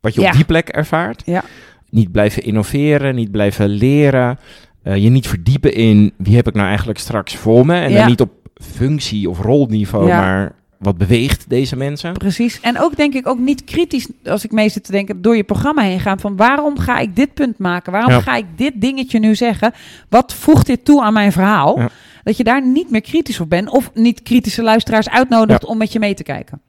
wat 0.00 0.14
je 0.14 0.20
Ja. 0.20 0.26
op 0.28 0.32
die 0.34 0.44
plek 0.44 0.68
ervaart. 0.68 1.22
Ja. 1.26 1.44
Niet 1.90 2.12
blijven 2.12 2.42
innoveren, 2.42 3.14
niet 3.14 3.30
blijven 3.30 3.68
leren. 3.68 4.38
eh, 4.82 4.96
je 4.96 5.08
niet 5.08 5.28
verdiepen 5.28 5.74
in 5.74 6.12
wie 6.16 6.36
heb 6.36 6.48
ik 6.48 6.54
nou 6.54 6.66
eigenlijk 6.68 6.98
straks 6.98 7.36
voor 7.36 7.66
me. 7.66 7.74
En 7.80 7.92
dan 7.92 8.06
niet 8.06 8.20
op 8.20 8.30
functie 8.54 9.30
of 9.30 9.40
rolniveau, 9.40 10.06
maar 10.08 10.52
wat 10.78 10.98
beweegt 10.98 11.44
deze 11.48 11.76
mensen. 11.76 12.12
precies. 12.12 12.60
En 12.60 12.80
ook 12.80 12.96
denk 12.96 13.14
ik 13.14 13.28
ook 13.28 13.38
niet 13.38 13.64
kritisch, 13.64 14.08
als 14.24 14.44
ik 14.44 14.52
mee 14.52 14.68
zit 14.68 14.84
te 14.84 14.92
denken, 14.92 15.22
door 15.22 15.36
je 15.36 15.44
programma 15.44 15.82
heen 15.82 16.00
gaan 16.00 16.20
van 16.20 16.36
waarom 16.36 16.78
ga 16.78 16.98
ik 16.98 17.16
dit 17.16 17.34
punt 17.34 17.58
maken? 17.58 17.92
Waarom 17.92 18.10
Ja. 18.12 18.20
ga 18.20 18.36
ik 18.36 18.46
dit 18.56 18.72
dingetje 18.76 19.18
nu 19.18 19.34
zeggen? 19.34 19.72
Wat 20.08 20.34
voegt 20.34 20.66
dit 20.66 20.84
toe 20.84 21.02
aan 21.02 21.12
mijn 21.12 21.32
verhaal? 21.32 21.78
Ja. 21.78 21.88
Dat 22.24 22.36
je 22.36 22.44
daar 22.44 22.66
niet 22.66 22.90
meer 22.90 23.00
kritisch 23.00 23.40
op 23.40 23.50
bent 23.50 23.70
of 23.70 23.90
niet 23.94 24.22
kritische 24.22 24.62
luisteraars 24.62 25.08
uitnodigt 25.08 25.64
om 25.64 25.78
met 25.78 25.92
je 25.92 25.98
mee 25.98 26.14
te 26.14 26.22
kijken. 26.22 26.60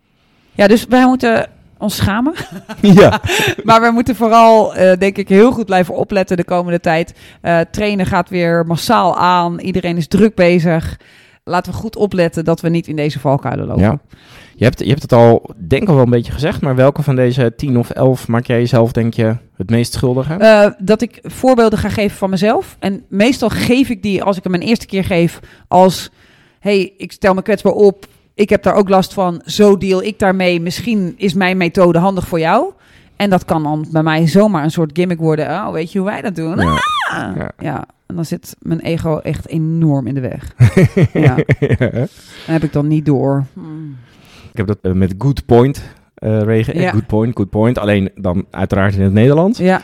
Ja, 0.52 0.68
dus 0.68 0.86
wij 0.86 1.06
moeten 1.06 1.50
ons 1.78 1.96
schamen. 1.96 2.34
ja. 2.82 3.22
Maar 3.64 3.82
we 3.82 3.92
moeten 3.92 4.16
vooral, 4.16 4.76
eh, 4.76 4.98
denk 5.00 5.18
ik, 5.18 5.30
heel 5.30 5.52
goed 5.52 5.66
blijven 5.66 5.96
opletten 5.96 6.38
de 6.38 6.44
komende 6.44 6.80
tijd. 6.80 7.14
Eh, 7.42 7.60
trainen 7.72 8.06
gaat 8.06 8.30
weer 8.30 8.66
massaal 8.66 9.18
aan. 9.18 9.60
Iedereen 9.60 9.98
is 9.98 10.08
druk 10.08 10.36
bezig. 10.36 10.98
Laten 11.48 11.72
we 11.72 11.78
goed 11.78 11.96
opletten 11.96 12.46
dat 12.46 12.62
we 12.62 12.70
niet 12.70 12.88
in 12.88 12.96
deze 12.96 13.20
valkuilen 13.20 13.68
lopen. 13.68 13.84
Ja. 13.84 14.00
Je 14.56 14.64
hebt, 14.64 14.80
je 14.80 14.90
hebt 14.90 15.02
het 15.02 15.14
al, 15.14 15.50
denk 15.68 15.82
ik 15.82 15.88
al 15.88 15.96
wel 15.96 16.04
een 16.04 16.10
beetje 16.10 16.32
gezegd, 16.32 16.62
maar 16.62 16.76
welke 16.76 17.04
van 17.04 17.16
deze 17.16 17.54
tien 17.56 17.78
of 17.78 17.90
elf 17.90 18.28
maak 18.28 18.46
jij 18.46 18.60
jezelf, 18.60 18.92
denk 18.92 19.14
je, 19.14 19.36
het 19.56 19.70
meest 19.70 19.94
schuldig 19.94 20.32
aan? 20.32 20.42
Eh, 20.42 20.72
dat 20.78 21.02
ik 21.02 21.20
voorbeelden 21.24 21.80
ga 21.80 21.90
geven 21.90 22.18
van 22.18 22.30
mezelf. 22.30 22.76
En 22.80 23.04
meestal 23.10 23.50
geef 23.50 23.90
ik 23.90 24.04
die, 24.04 24.24
als 24.24 24.38
ik 24.38 24.44
hem 24.44 24.54
een 24.54 24.62
eerste 24.62 24.86
keer 24.86 25.04
geef, 25.04 25.40
als... 25.68 26.10
hey, 26.60 26.94
ik 26.98 27.12
stel 27.12 27.34
me 27.34 27.42
kwetsbaar 27.42 27.74
op. 27.74 28.06
Ik 28.34 28.50
heb 28.50 28.64
daar 28.64 28.74
ook 28.74 28.90
last 28.90 29.14
van. 29.14 29.42
Zo 29.46 29.78
deal 29.78 30.04
ik 30.04 30.20
daarmee. 30.20 30.62
Misschien 30.62 31.14
is 31.18 31.34
mijn 31.34 31.58
methode 31.58 32.00
handig 32.00 32.28
voor 32.28 32.40
jou. 32.40 32.72
En 33.18 33.30
dat 33.30 33.46
kan 33.46 33.64
dan 33.64 33.86
bij 33.92 34.04
mij 34.04 34.28
zomaar 34.28 34.64
een 34.64 34.72
soort 34.72 34.92
gimmick 34.94 35.20
worden. 35.20 35.48
Oh, 35.48 35.72
weet 35.72 35.92
je 35.92 36.00
hoe 36.00 36.08
wij 36.08 36.22
dat 36.22 36.36
doen? 36.36 36.58
Ja. 36.58 36.78
Ah. 37.12 37.36
Ja. 37.36 37.52
Ja. 37.60 37.86
en 38.08 38.16
dan 38.16 38.26
zit 38.26 38.56
mijn 38.60 38.80
ego 38.80 39.18
echt 39.18 39.48
enorm 39.48 40.08
in 40.08 40.14
de 40.14 40.22
weg. 40.22 40.54
ja, 41.24 41.36
en 41.68 42.08
heb 42.46 42.64
ik 42.64 42.74
dan 42.74 42.88
niet 42.88 43.06
door. 43.06 43.44
Hmm. 43.54 43.96
Ik 44.52 44.58
heb 44.58 44.68
dat 44.68 44.78
eh, 44.82 44.92
met 44.92 45.16
good 45.18 45.46
point 45.46 45.82
uh, 46.20 46.42
regen. 46.42 46.80
Ja. 46.80 46.92
Good 46.92 47.08
point, 47.08 47.36
good 47.36 47.50
point. 47.50 47.78
Alleen 47.78 48.10
dan 48.16 48.46
uiteraard 48.52 48.96
in 48.96 49.02
het 49.02 49.14
Nederlands. 49.14 49.60
Ja, 49.60 49.82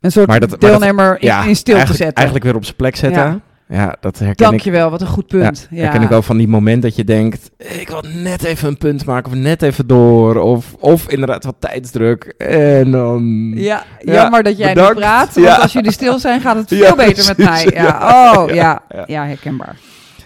een 0.00 0.12
soort 0.12 0.26
Maar 0.26 0.40
dat- 0.40 0.50
maar 0.50 0.58
deelnemer 0.58 1.20
in, 1.20 1.26
ja, 1.26 1.44
in 1.44 1.56
stil 1.56 1.74
te 1.74 1.80
eigenlijk, 1.80 1.98
zetten. 1.98 2.14
Eigenlijk 2.16 2.44
weer 2.44 2.56
op 2.56 2.64
zijn 2.64 2.76
plek 2.76 2.96
zetten. 2.96 3.42
Ja. 3.68 3.76
Ja, 3.76 3.96
dat 4.00 4.18
herken 4.18 4.44
ik. 4.44 4.50
Dankjewel, 4.50 4.90
wat 4.90 5.00
een 5.00 5.06
goed 5.06 5.26
punt. 5.26 5.66
Ja, 5.70 5.82
Herken 5.82 6.02
ik 6.02 6.08
wel 6.08 6.22
van 6.22 6.36
die 6.36 6.48
moment 6.48 6.82
dat 6.82 6.96
je 6.96 7.04
denkt, 7.04 7.50
ik 7.58 7.88
wil 7.88 8.02
net 8.14 8.44
even 8.44 8.68
een 8.68 8.78
punt 8.78 9.04
maken 9.04 9.32
of 9.32 9.38
net 9.38 9.62
even 9.62 9.86
door. 9.86 10.36
Of, 10.36 10.74
of 10.78 11.08
inderdaad 11.08 11.44
wat 11.44 11.54
tijdsdruk. 11.58 12.24
En 12.38 12.90
dan... 12.90 13.52
Ja, 13.54 13.84
Ja, 14.00 14.12
jammer 14.12 14.42
dat 14.42 14.56
jij 14.58 14.68
bedankt. 14.74 14.94
niet 14.94 15.00
praat. 15.04 15.34
Want 15.34 15.46
Ja. 15.46 15.54
als 15.56 15.72
jullie 15.72 15.90
stil 15.92 16.18
zijn, 16.18 16.40
gaat 16.40 16.56
het 16.56 16.68
veel 16.78 16.78
Ja, 16.78 16.94
beter 16.94 17.26
met 17.26 17.46
mij. 17.46 17.70
Ja. 17.74 17.82
Ja. 17.82 18.32
Oh, 18.34 18.54
ja. 18.54 18.82
Ja. 18.94 19.04
Ja, 19.06 19.26
herkenbaar. 19.26 19.76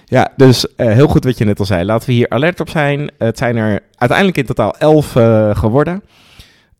Ja, 0.05 0.29
dus 0.37 0.75
eh, 0.77 0.87
heel 0.93 1.09
goed 1.09 1.25
wat 1.25 1.39
je 1.39 1.45
net 1.45 1.59
al 1.59 1.65
zei. 1.65 1.85
Laten 1.85 2.07
we 2.09 2.15
hier 2.15 2.29
alert 2.29 2.61
op 2.61 2.69
zijn. 2.69 3.11
Het 3.19 3.39
zijn 3.39 3.57
er 3.57 3.81
uiteindelijk 3.97 4.39
in 4.39 4.47
totaal 4.47 4.77
elf 4.79 5.17
eh, 5.17 5.57
geworden. 5.57 6.03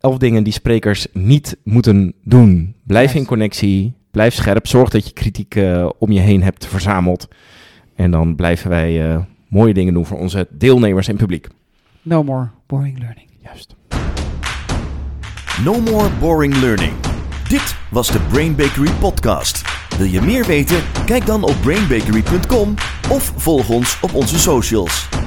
Elf 0.01 0.17
dingen 0.19 0.43
die 0.45 0.53
sprekers 0.53 1.07
niet 1.13 1.57
moeten 1.65 2.15
doen. 2.25 2.75
Blijf 2.87 3.11
Yes. 3.13 3.21
in 3.21 3.27
connectie. 3.27 3.99
Blijf 4.11 4.35
scherp. 4.35 4.67
Zorg 4.67 4.89
dat 4.89 5.07
je 5.07 5.13
kritiek 5.13 5.55
eh, 5.55 5.89
om 5.99 6.13
je 6.13 6.21
heen 6.21 6.43
hebt 6.43 6.67
verzameld. 6.67 7.29
En 7.95 8.11
dan 8.11 8.35
blijven 8.37 8.71
wij 8.71 9.11
eh, 9.11 9.21
mooie 9.49 9.75
dingen 9.75 9.95
doen 9.95 10.07
voor 10.07 10.19
onze 10.19 10.47
deelnemers 10.51 11.09
en 11.09 11.17
publiek. 11.17 11.49
No 12.03 12.23
more 12.23 12.49
boring 12.67 12.99
learning. 12.99 13.29
Juist. 13.43 13.75
No 15.65 15.81
more 15.81 16.09
boring 16.21 16.57
learning. 16.57 16.93
Dit 17.49 17.77
was 17.91 18.11
de 18.11 18.21
Brain 18.21 18.57
Bakery 18.57 18.91
podcast. 19.01 19.63
Wil 19.97 20.07
je 20.07 20.23
meer 20.23 20.47
weten? 20.47 20.83
Kijk 21.07 21.27
dan 21.27 21.43
op 21.43 21.57
brainbakery.com 21.63 22.75
of 23.11 23.33
volg 23.37 23.69
ons 23.69 24.01
op 24.01 24.15
onze 24.15 24.39
socials. 24.39 25.20